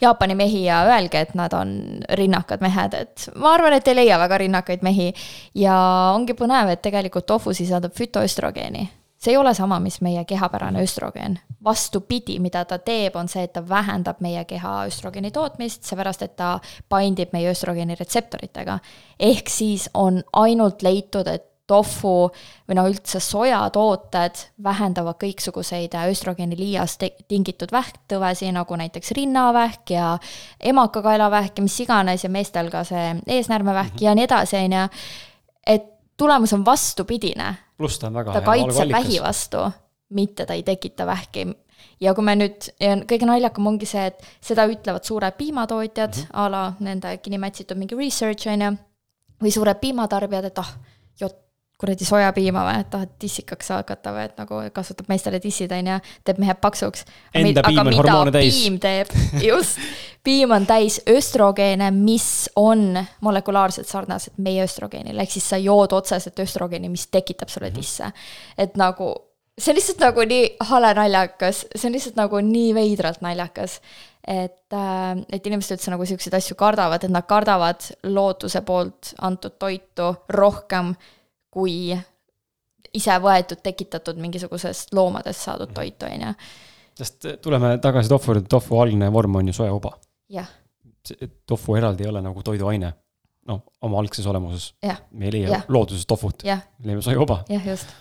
[0.00, 1.76] Jaapani mehi ja öelge, et nad on
[2.12, 5.12] rinnakad mehed, et ma arvan, et ei leia väga rinnakaid mehi.
[5.54, 5.78] ja
[6.14, 8.88] ongi põnev, et tegelikult tofu sisaldab fütoöstrogeeni
[9.24, 11.38] see ei ole sama, mis meie kehapärane östrogeen.
[11.64, 16.36] vastupidi, mida ta teeb, on see, et ta vähendab meie keha östrogeeni tootmist, seepärast et
[16.36, 16.58] ta
[16.88, 18.78] paindib meie östrogeeni retseptoritega.
[19.20, 22.28] ehk siis on ainult leitud, et tofu
[22.68, 30.10] või no üldse sojatooted vähendavad kõiksuguseid östrogeeni liiast tingitud vähktõvesi, nagu näiteks rinnavähk ja
[30.60, 34.04] emakakaelavähk ja mis iganes ja meestel ka see eesnäärmevähk mm -hmm.
[34.04, 34.88] ja nii edasi, on ju.
[35.66, 37.54] et tulemus on vastupidine.
[37.76, 39.70] pluss ta on väga ta kaitseb vähi vastu,
[40.10, 41.54] mitte ta ei tekita vähki
[42.00, 46.30] ja kui me nüüd, kõige naljakam ongi see, et seda ütlevad suured piimatootjad mm, -hmm.
[46.32, 48.76] a la nende kinni mätsitud mingi research on ju,
[49.42, 50.74] või suured piimatarbijad, et ah,
[51.20, 51.40] jott
[51.80, 55.98] kuradi sojapiima või, et tahad tissikaks hakata või et nagu kasvatab meestele tissid, on ju,
[56.24, 57.04] teeb mehed paksuks.
[57.34, 58.60] Enda piim on hormoone täis.
[58.62, 59.10] piim teeb,
[59.50, 59.82] just,
[60.24, 62.28] piim on täis östrogeene, mis
[62.60, 62.94] on
[63.26, 67.80] molekulaarselt sarnased meie östrogeenile, ehk siis sa jood otseselt östrogeeni, mis tekitab sulle mhm.
[67.80, 68.12] tisse.
[68.58, 69.10] et nagu,
[69.58, 73.80] see on lihtsalt nagu nii hale naljakas, see on lihtsalt nagu nii veidralt naljakas
[74.26, 79.58] et, äh, et inimesed üldse nagu siukseid asju kardavad, et nad kardavad looduse poolt antud
[79.60, 80.94] toitu rohkem
[81.54, 81.94] kui
[82.94, 85.78] ise võetud, tekitatud mingisugusest loomadest saadud mhm.
[85.78, 86.34] toitu, on ju.
[87.00, 89.96] sest eh, tuleme tagasi tofu juurde, tofu algne vorm on ju sojauba.
[90.32, 90.50] jah.
[91.46, 92.92] tofu eraldi ei ole nagu toiduaine,
[93.50, 94.72] noh, oma algses olemuses.
[95.10, 95.60] me ei leia ja.
[95.68, 97.42] looduses tofut, me leiame sojauba.
[97.50, 97.94] jah, just.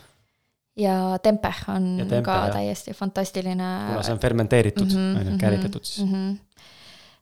[0.79, 2.57] ja tempeh on ja tempe, ka jah.
[2.59, 3.71] täiesti fantastiline.
[3.87, 6.13] kuna see on fermenteeritud mm, -hmm, on ju, kääritatud siis mm.
[6.13, 6.37] -hmm.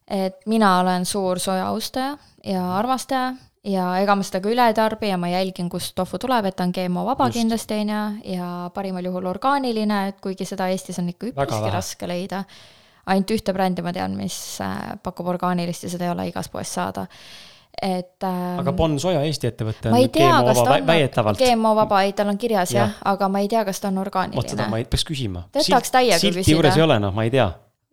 [0.07, 3.33] et mina olen suur soja austaja ja armastaja
[3.67, 6.57] ja ega ma seda ka üle ei tarbi ja ma jälgin, kust tofu tuleb, et
[6.57, 11.11] ta on GMO-vaba kindlasti, on ju, ja parimal juhul orgaaniline, et kuigi seda Eestis on
[11.11, 12.43] ikka üpriski raske leida.
[13.11, 16.73] ainult ühte brändi ma tean, mis äh, pakub orgaanilist ja seda ei ole igas poes
[16.73, 17.07] saada
[17.81, 18.59] et ähm,.
[18.59, 21.39] aga Bonn Soja Eesti ettevõte on GMO-vaba väidetavalt.
[21.39, 24.41] GMO-vaba, ei, tal on kirjas jah ja,, aga ma ei tea, kas ta on orgaaniline.
[24.41, 25.45] vot seda ma ei, peaks küsima.
[25.55, 26.41] tahaks täiega küsida.
[26.41, 27.49] silti juures ei ole, noh, ma ei tea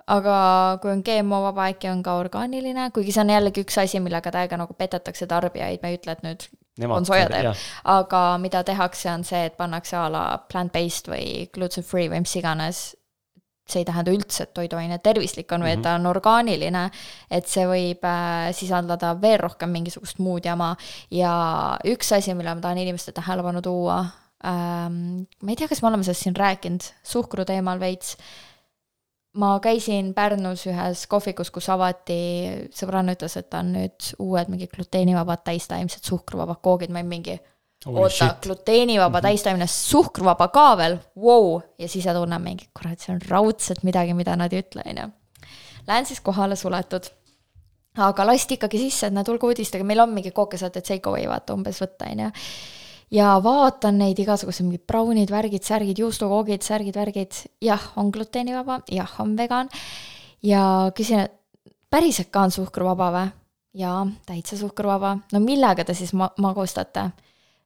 [0.09, 0.36] aga
[0.82, 4.61] kui on GMO-vaba, äkki on ka orgaaniline, kuigi see on jällegi üks asi, millega täiega
[4.61, 6.48] nagu petetakse tarbijaid, me ei ütle, et nüüd
[6.78, 11.48] Nemad on soja teeb, aga mida tehakse, on see, et pannakse a la plant-based või
[11.54, 12.82] gluten-free või mis iganes,
[13.68, 16.86] see ei tähenda üldse, et toiduaine tervislik on või et ta on orgaaniline,
[17.34, 20.70] et see võib äh, sisaldada veel rohkem mingisugust muud jama.
[21.12, 21.32] Ja
[21.84, 23.98] üks asi, mille ma tahan inimeste tähelepanu tuua
[24.46, 28.16] ähm,, ma ei tea, kas me oleme sellest siin rääkinud, suhkru teemal veits
[29.39, 32.18] ma käisin Pärnus ühes kohvikus, kus avati,
[32.74, 37.36] sõbranna ütles, et on nüüd uued mingid gluteenivabad täistaimsed suhkruvabad koogid, ma olin mingi
[37.86, 39.28] oota, gluteenivaba mm -hmm.
[39.28, 44.14] täistaimne suhkruvaba ka veel, vau, ja siis sa tunned mingi, kurat, see on raudselt midagi,
[44.14, 45.09] mida nad ei ütle, on ju.
[45.86, 47.05] Lähen siis kohale suletud.
[47.99, 51.26] aga lasti ikkagi sisse, et näe, tulge uudistega, meil on mingi kooke saate take away
[51.26, 52.30] vaata umbes võtta, on ju
[53.11, 59.14] ja vaatan neid igasugused mingid braunid, värgid, särgid, juustukoogid, särgid, värgid, jah, on gluteenivaba, jah,
[59.20, 59.68] on vegan.
[60.42, 63.30] ja küsin, et päriselt ka on suhkruvaba või?
[63.78, 65.16] jaa, täitsa suhkruvaba.
[65.32, 67.11] no millega te siis ma-, magustate?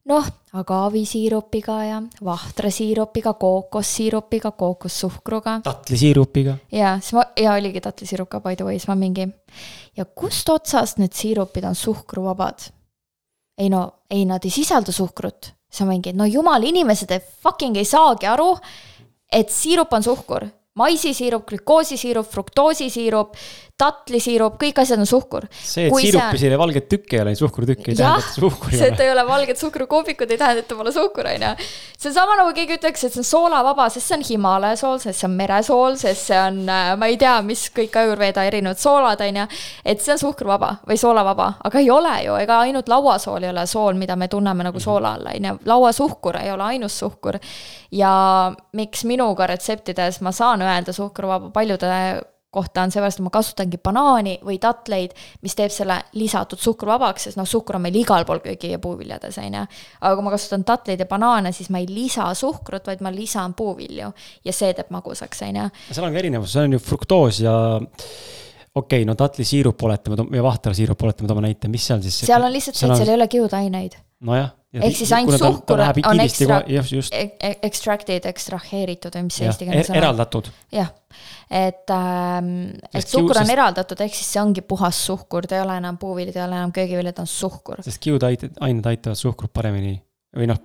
[0.05, 5.61] noh, agaavisiirupiga ja vahtrasiirupiga, kookossiirupiga, kookossuhkruga.
[5.65, 6.57] tatlisiirupiga.
[6.73, 9.29] jaa, siis ma, ja oligi tatlisiirup ka by the way, siis ma mingi,
[9.97, 12.71] ja kust otsast need siirupid on suhkruvabad?
[13.59, 15.53] Ei no, ei nad ei sisalda suhkrut.
[15.73, 18.57] siis ma mingi, no jumal, inimesed fucking ei saagi aru,
[19.33, 20.49] et siirup on suhkur.
[20.75, 23.35] maisisiirup, glükoosisiirup, fruktoosisiirup,
[23.81, 25.47] tatlisiirup, kõik asjad on suhkur.
[25.59, 26.61] see, et siirupisele on...
[26.63, 28.81] valget tükki ei ole, suhkrutükki ei tähenda, et suhkur ei ole.
[28.83, 31.53] see, et ei ole valget suhkrukoobikud, ei tähenda, et pole suhkur, on ju.
[31.99, 35.01] see on sama nagu keegi ütleks, et see on soolavaba, sest see on Himalaia sool,
[35.03, 38.83] sest see on meresool, sest see on, äh, ma ei tea, mis kõik Ajurveeda erinevad
[38.83, 39.47] soolad, on ju.
[39.95, 43.67] et see on suhkruvaba või soolavaba, aga ei ole ju, ega ainult lauasool ei ole
[43.71, 44.85] sool, mida me tunneme nagu mhm.
[44.85, 45.57] soola all, on ju.
[45.73, 47.41] lauasuhkur ei ole ainus suhkur.
[47.93, 48.13] ja
[48.73, 54.35] miks minuga retseptides ma saan öelda suhkruvaba paljude kohta on seepärast, et ma kasutangi banaani
[54.45, 58.75] või tatleid, mis teeb selle lisatud suhkruvabaks, sest noh, suhkur on meil igal pool köögi
[58.75, 59.65] ja puuviljades, on ju.
[60.01, 63.57] aga kui ma kasutan tatleid ja banaane, siis ma ei lisa suhkrut, vaid ma lisan
[63.59, 64.13] puuvilju
[64.45, 65.67] ja see teeb magusaks, on ju.
[65.91, 70.45] seal on ka erinevus, see on ju fruktoos ja okei okay,, no tatlisiirup oletame, ja
[70.45, 72.25] vahtrasiirup oletame, toome näite, mis seal siis.
[72.27, 73.97] seal on lihtsalt see, et seal ei ole kiudaineid.
[74.29, 76.61] nojah ehk siis ainult suhkur on ekstra,
[77.69, 79.99] extracted, ekstraheeritud või mis see eesti keeles on?
[80.01, 80.53] eraldatud.
[80.73, 80.93] jah,
[81.51, 82.53] et ähm,,
[82.93, 83.57] et suhkur on sest...
[83.57, 86.73] eraldatud, ehk siis see ongi puhas suhkur, ta ei ole enam puuviljad, ei ole enam
[86.73, 87.83] köögiviljad, ta on suhkur.
[87.85, 89.99] sest kiudained aitavad suhkrut paremini
[90.37, 90.63] või noh,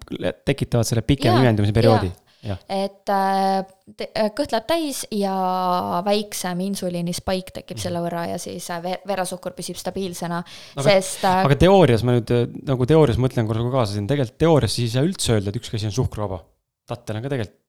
[0.47, 2.13] tekitavad selle pikema imendumise perioodi
[2.55, 3.59] et äh,
[4.07, 5.35] äh, kõht läheb täis ja
[6.05, 10.41] väiksem insuliini spike tekib selle võrra ja siis äh, veresuhkur püsib stabiilsena,
[10.79, 11.25] sest.
[11.27, 12.33] aga teoorias ma nüüd
[12.67, 15.79] nagu teoorias mõtlen korra kaasa siin, tegelikult teoorias siis ei saa üldse öelda, et ükski
[15.79, 16.43] asi on suhkruvaba.
[16.87, 17.66] tattel on ka tegelikult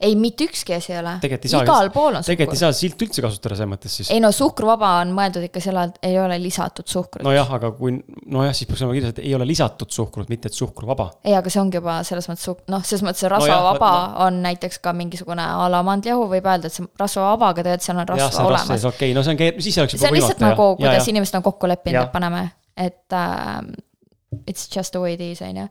[0.00, 1.16] ei, mitte ükski asi ei ole.
[1.26, 2.36] igal pool on suhkur.
[2.36, 4.10] tegelikult ei saa silti üldse kasutada selles mõttes siis.
[4.14, 7.24] ei no suhkruvaba on mõeldud ikka selle alt, ei ole lisatud suhkrut.
[7.26, 7.96] nojah, aga kui,
[8.30, 11.08] nojah, siis peaks olema kirjas, et ei ole lisatud suhkrut, mitte et suhkruvaba.
[11.24, 14.26] ei, aga see ongi juba selles mõttes, noh, selles mõttes see rasvavaba no, no.
[14.28, 18.02] on näiteks ka mingisugune a la mandlijahu, võib öelda, et see rasvavaba, aga tegelikult seal
[18.04, 18.84] on rasva ja, olemas.
[18.92, 21.46] okei okay,, no see on siis oleks juba see on lihtsalt nagu, kuidas inimesed on
[21.48, 22.44] kokku leppinud, et paneme,
[22.78, 23.66] et uh,
[24.46, 25.66] it's just the way it is, on ju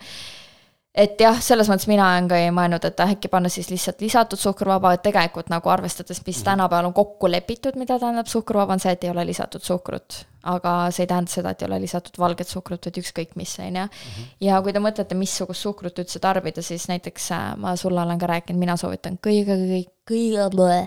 [0.97, 4.41] et jah, selles mõttes mina olen ka ei mõelnud, et äkki panna siis lihtsalt lisatud
[4.41, 6.45] suhkruvaba, et tegelikult nagu arvestades, mis mhm.
[6.51, 10.73] tänapäeval on kokku lepitud, mida tähendab suhkruvaba, on see, et ei ole lisatud suhkrut aga
[10.93, 13.83] see ei tähenda seda, et ei ole lisatud valget suhkrut, vaid ükskõik mis, on ju.
[13.87, 14.31] Mhm.
[14.47, 18.31] ja kui te mõtlete, missugust suhkrut üldse tarbida, siis näiteks äh, ma sulle olen ka
[18.31, 20.81] rääkinud, mina soovitan kõige, kõige, kõige,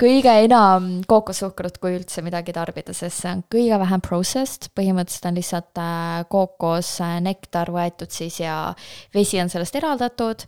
[0.00, 5.40] kõige enam kookossuhkrut, kui üldse midagi tarbida, sest see on kõige vähem processed, põhimõtteliselt on
[5.40, 8.58] lihtsalt äh, kookosnektar äh, võetud siis ja
[9.14, 10.44] vesi on sellest eraldatud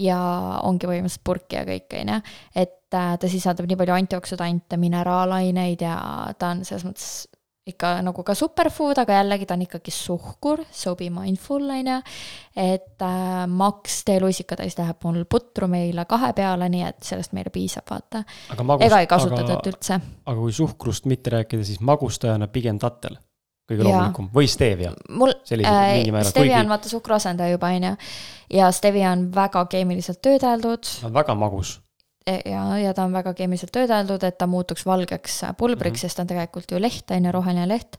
[0.00, 0.20] ja
[0.62, 2.22] ongi põhimõtteliselt purk ja kõik, on ju.
[2.64, 5.96] et ta sisaldab nii palju antioksüdante, mineraalaineid ja
[6.38, 7.12] ta on selles mõttes
[7.66, 11.98] ikka nagu ka superfood, aga jällegi ta on ikkagi suhkur, so be mindful, on ju.
[12.58, 17.86] et äh, maks teeluisikatäis läheb mul putru meile kahe peale, nii et sellest meile piisab,
[17.90, 18.24] vaata.
[18.80, 20.00] ega ei kasutatud üldse.
[20.26, 23.20] aga kui suhkrust mitte rääkida, siis magustajana pigem tattel
[23.70, 24.90] kõige loomulikum või stevia.
[25.08, 27.94] mul, äh, stevia on vaata suhkru asendaja juba, on ju.
[28.58, 30.96] ja stevia on väga keemiliselt töödeldud.
[31.14, 31.78] väga magus
[32.26, 36.08] ja, ja ta on väga keemiliselt töödeldud, et ta muutuks valgeks pulbriks mm, -hmm.
[36.08, 37.96] sest ta on tegelikult ju leht, on ju, roheline leht.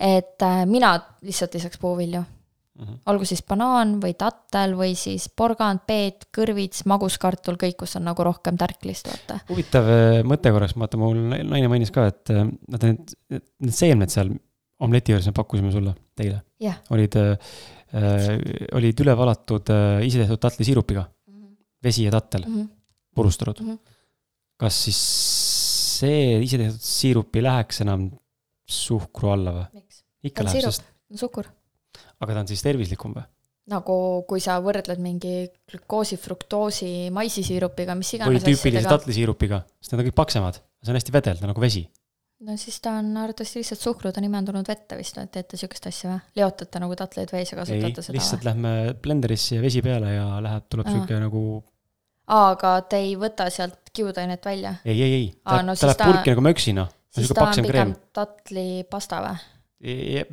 [0.00, 2.86] et äh, mina lihtsalt lisaks puuvilju mm.
[2.86, 2.98] -hmm.
[3.06, 8.24] olgu siis banaan või tattel või siis porgand, peet, kõrvits, maguskartul, kõik, kus on nagu
[8.24, 9.40] rohkem tärklist, vaata.
[9.48, 13.14] huvitav äh, mõte korraks, vaata mul naine mainis ka, et äh, nad need,
[13.60, 14.32] need seemned seal
[14.80, 16.80] omleti juures me pakkusime sulle, teile yeah..
[16.90, 17.36] olid äh,,
[18.72, 21.34] olid üle valatud äh, isetehtud tatlisiirupiga mm.
[21.34, 21.56] -hmm.
[21.82, 22.54] vesi ja tattel mm.
[22.54, 22.79] -hmm
[23.14, 23.70] purustunud mm.
[23.70, 23.96] -hmm.
[24.60, 25.00] kas siis
[26.00, 28.08] see isetehtud siirup ei läheks enam
[28.70, 29.84] suhkru alla või?
[30.30, 30.86] ikka läheb, sest.
[31.16, 31.50] suhkur.
[32.20, 33.26] aga ta on siis tervislikum või?
[33.70, 33.94] nagu
[34.28, 38.40] kui sa võrdled mingi glükoosi, fruktoosi, maisisiirupiga, mis iganes.
[38.40, 41.62] või tüüpilise tatlisiirupiga, sest need on kõik paksemad, see on hästi vedel, ta on nagu
[41.62, 41.84] vesi.
[42.46, 46.14] no siis ta on arvatavasti lihtsalt suhkrut on imendunud vette vist, et teete sihukest asja
[46.14, 46.22] või?
[46.40, 48.16] leotate nagu tatleid vees ja kasutate ei, seda?
[48.16, 48.48] lihtsalt või?
[48.50, 51.44] lähme blenderisse ja vesi peale ja läheb, tuleb sihuke nagu
[52.30, 54.74] aga te ei võta sealt kiudainet välja?
[54.84, 56.86] ei, ei, ei, ta, no, ta läheb purki nagu möksina.
[57.14, 59.40] siis ta on pigem tatlipasta või?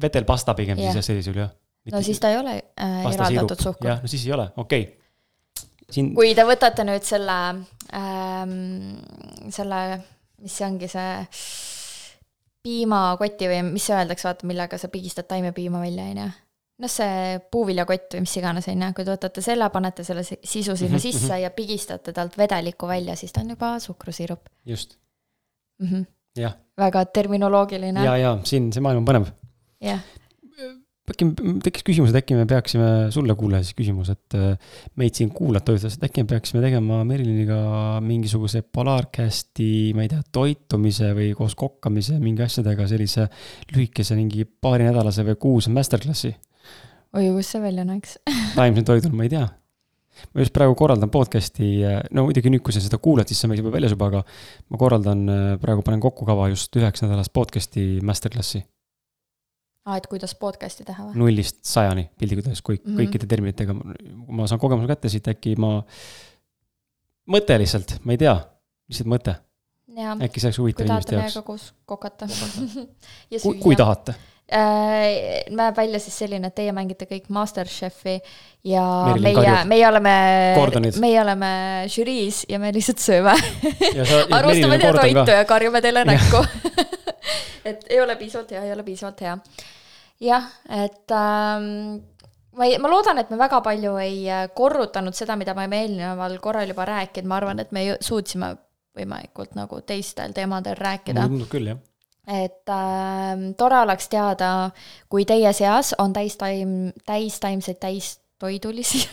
[0.02, 0.93] vedelpasta pigem yeah.
[0.93, 1.52] siis sellisel jah.
[1.93, 3.89] no siis ta ei ole äh, eraldatud suhkur.
[3.89, 4.93] jah, no siis ei ole, okei okay..
[5.88, 6.12] Siin...
[6.18, 7.38] kui te võtate nüüd selle
[7.95, 8.98] ähm,,
[9.56, 9.78] selle,
[10.43, 11.14] mis see ongi, see
[12.68, 16.28] piimakoti või mis öeldakse, vaata, millega sa pigistad taimepiima välja, on ju
[16.78, 20.75] noh, see puuviljakott või mis iganes, on ju, kui te võtate selle, panete selle sisu
[20.75, 21.41] sinna mhm, sisse mhm.
[21.45, 24.49] ja pigistate talt vedelikku välja, siis ta on juba suhkrusiirup.
[24.65, 24.97] just
[25.80, 25.88] mm.
[25.88, 26.05] -hmm.
[26.43, 26.55] jah.
[26.78, 28.05] väga terminoloogiline.
[28.05, 29.34] ja, ja siin see maailm on põnev.
[29.82, 30.01] jah
[31.07, 31.25] äkki
[31.63, 34.57] tekkis küsimus, et äkki me peaksime, sulle kuulaja siis küsimus, et äh,
[34.99, 40.19] meid siin kuulata ütles, et äkki me peaksime tegema Meriliniga mingisuguse Polarcasti, ma ei tea,
[40.36, 43.30] toitumise või koos kokkamise mingi asjadega sellise
[43.71, 46.34] lühikese mingi paarinädalase või kuuse masterclass'i
[47.18, 48.18] oi, kus see välja näeks
[48.57, 49.45] taimsel toidul, ma ei tea.
[50.34, 51.72] ma just praegu korraldan podcast'i,
[52.15, 54.24] no muidugi nüüd, kui sa seda kuulad, siis see on juba väljas juba, aga
[54.74, 55.24] ma korraldan,
[55.61, 58.63] praegu panen kokku kava just üheks nädalast podcast'i masterclass'i.
[59.88, 61.18] aa, et kuidas podcast'i teha või?
[61.24, 63.01] nullist sajani piltlikult öeldes, kõik mm, -hmm.
[63.03, 63.78] kõikide terminitega,
[64.39, 65.76] ma saan kogemuse kätte siit, äkki ma,
[67.34, 68.39] mõte lihtsalt, ma ei tea,
[68.89, 69.38] lihtsalt mõte.
[69.97, 71.38] äkki see oleks huvitav inimeste jaoks.
[71.38, 72.28] kui tahate meiega koos kokata
[73.45, 74.34] kui, kui tahate äh,.
[74.48, 78.16] Näeb välja siis selline, et teie mängite kõik Masterchefi
[78.68, 80.14] ja Merilin meie, meie oleme,
[81.04, 81.50] meie oleme
[81.91, 83.34] žüriis ja me lihtsalt sööme.
[84.38, 86.43] arvustame teie toitu ja karjume teile näkku.
[87.68, 89.34] Et ei ole piisavalt hea, ei ole piisavalt hea.
[90.24, 91.66] jah, et ähm,
[92.56, 95.82] ma ei, ma loodan, et me väga palju ei äh, korrutanud seda, mida me oleme
[95.84, 98.54] eelneval korral juba rääkinud, ma arvan, et me suutsime
[98.95, 101.28] võimalikult nagu teistel teemadel rääkida.
[101.28, 101.84] tundub küll, jah
[102.28, 104.69] et äh, tore oleks teada,
[105.09, 109.07] kui teie seas on täistaim, täistaimseid täistoidulisi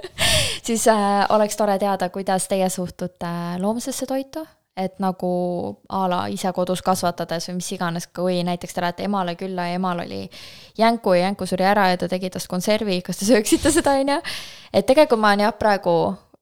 [0.66, 4.46] siis äh, oleks tore teada, kuidas teie suhtute loomsesse toitu
[4.76, 5.30] et nagu
[5.88, 9.78] a la ise kodus kasvatades või mis iganes, kui näiteks te lähete emale külla ja
[9.78, 10.24] emal oli
[10.78, 14.16] jänku ja jänku suri ära ja ta tegi tast konservi, kas te sööksite seda, on
[14.16, 14.20] ju.
[14.72, 15.94] et tegelikult ma olen jah, praegu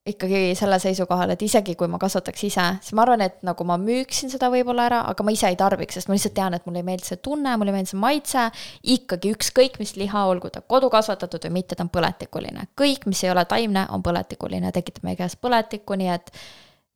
[0.07, 3.77] ikkagi selle seisukohal, et isegi kui ma kasvataks ise, siis ma arvan, et nagu ma
[3.79, 6.83] müüksin seda võib-olla ära, aga ma ise ei tarbiks, sest ma lihtsalt tean, et mulle
[6.83, 8.49] ei meeldi see tunne, mulle ei meeldi see maitse.
[8.97, 12.67] ikkagi ükskõik mis liha, olgu ta kodukasvatatud või mitte, ta on põletikuline.
[12.79, 16.35] kõik, mis ei ole taimne, on põletikuline, tekitab meie käes põletikku, nii et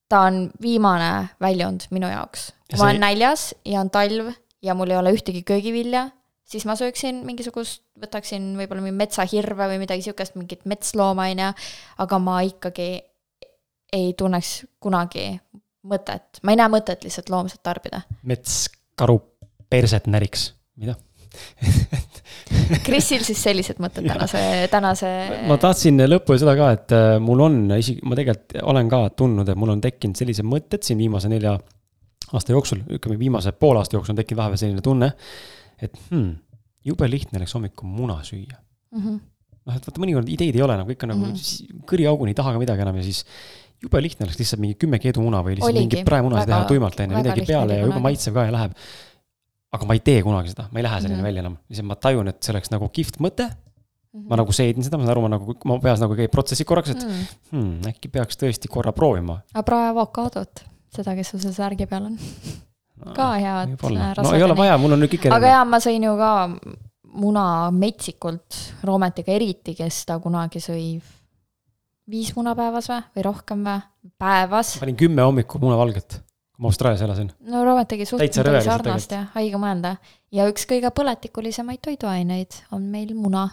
[0.09, 2.51] ta on viimane väljund minu jaoks.
[2.71, 6.09] kui ma olen näljas ja on talv ja mul ei ole ühtegi köögivilja,
[6.47, 11.53] siis ma sööksin mingisugust, võtaksin võib-olla mingi metsahirve või midagi sihukest, mingit metslooma, on ju,
[12.05, 12.91] aga ma ikkagi
[13.97, 15.29] ei tunneks kunagi
[15.87, 18.03] mõtet, ma ei näe mõtet lihtsalt loomset tarbida.
[18.27, 18.67] mets
[18.99, 19.21] karu
[19.71, 20.97] perset näriks, mida
[22.87, 24.41] Krisil siis sellised mõtted tänase,
[24.73, 25.11] tänase.
[25.49, 29.51] ma tahtsin lõppu seda ka, et äh, mul on isegi, ma tegelikult olen ka tundnud,
[29.51, 31.57] et mul on tekkinud sellised mõtted siin viimase nelja
[32.33, 35.11] aasta jooksul, ütleme viimase poole aasta jooksul on tekkinud vahepeal selline tunne,
[35.83, 36.35] et hmm,
[36.87, 39.03] jube lihtne oleks hommikul muna süüa mm.
[39.03, 39.21] -hmm.
[39.67, 41.83] noh, et vaata, mõnikord ideid ei ole nagu ikka nagu mm -hmm.
[41.91, 43.25] kõriauguni ei taha ka midagi enam ja siis
[43.83, 47.11] jube lihtne oleks lihtsalt mingi kümme keedumuna või lihtsalt Oligi, mingi praemunasid teha tuimalt, on
[47.11, 48.73] ju, midagi peale ja jube maitsev ka ja läheb
[49.77, 51.29] aga ma ei tee kunagi seda, ma ei lähe selline mm -hmm.
[51.29, 53.51] välja enam, lihtsalt ma tajun, et see oleks nagu kihvt mõte.
[54.17, 54.29] -hmm.
[54.31, 56.95] ma nagu seedin seda, ma saan aru, ma nagu, ma peas nagu käib protsessid korraks,
[56.95, 57.91] et mm -hmm.
[57.93, 59.41] äkki peaks tõesti korra proovima.
[59.53, 60.65] aga proovi avokaadot,
[60.97, 62.19] seda, kes sul seal särgi peal on.
[63.17, 63.77] ka head.
[64.23, 65.29] no ei ole vaja, mul on nüüd kõik.
[65.35, 66.33] aga jaa, ma sõin ju ka
[67.17, 70.87] muna metsikult, Roometiga eriti, kes ta kunagi sõi
[72.11, 73.81] viis muna päevas või, või rohkem või,
[74.21, 74.77] päevas.
[74.81, 76.21] panin kümme hommikul munavalget
[76.57, 77.31] kui ma Austraalias elasin.
[77.53, 79.97] no Robert tegi suhteliselt sarnast ja haige mõelda.
[80.37, 83.49] Ja üks kõige põletikulisemaid toiduaineid on meil muna.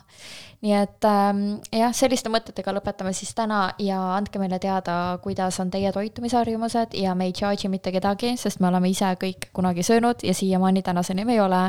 [0.64, 1.40] nii et ähm,
[1.76, 7.12] jah, selliste mõtetega lõpetame siis täna ja andke meile teada, kuidas on teie toitumisharjumused ja
[7.20, 11.26] me ei charge'i mitte kedagi, sest me oleme ise kõik kunagi söönud ja siiamaani tänaseni
[11.28, 11.60] me ei ole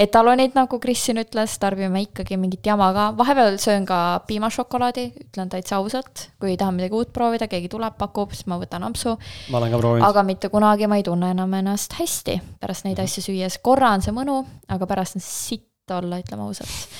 [0.00, 5.52] etalonid, nagu Kris siin ütles, tarbime ikkagi mingit jama ka, vahepeal söön ka piimašokolaadi, ütlen
[5.52, 9.18] täitsa ausalt, kui tahan midagi uut proovida, keegi tuleb, pakub, siis ma võtan ampsu.
[9.52, 10.08] ma olen ka proovinud.
[10.08, 13.20] aga mitte kunagi ma ei tunne enam ennast hästi pärast neid mm -hmm.
[13.20, 16.98] asju süües, korra on see mõnu, aga pärast on sitt olla, ütleme ausalt.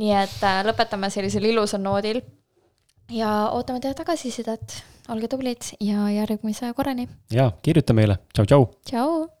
[0.00, 2.22] nii et äh, lõpetame sellisel ilusal noodil
[3.12, 4.78] ja ootame teie tagasisidet,
[5.12, 7.08] olge tublid ja järgmise korrani.
[7.32, 8.72] ja kirjuta meile, tšau, tšau.
[8.86, 9.39] tšau.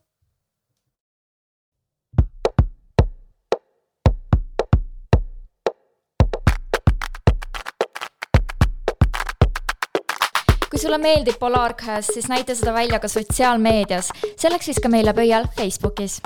[10.80, 14.08] Kui sulle meeldib Polarcast, siis näita seda välja ka sotsiaalmeedias.
[14.36, 16.20] selleks siis ka meile pöial Facebookis.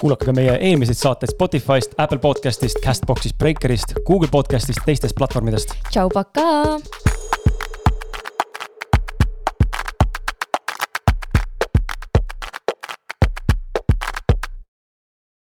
[0.00, 5.74] kuulake ka meie eelmiseid saateid Spotify'st, Apple podcast'ist, Castbox'ist, Breakerist, Google podcast'ist, teistest platvormidest.
[5.90, 6.80] tšau, pakaa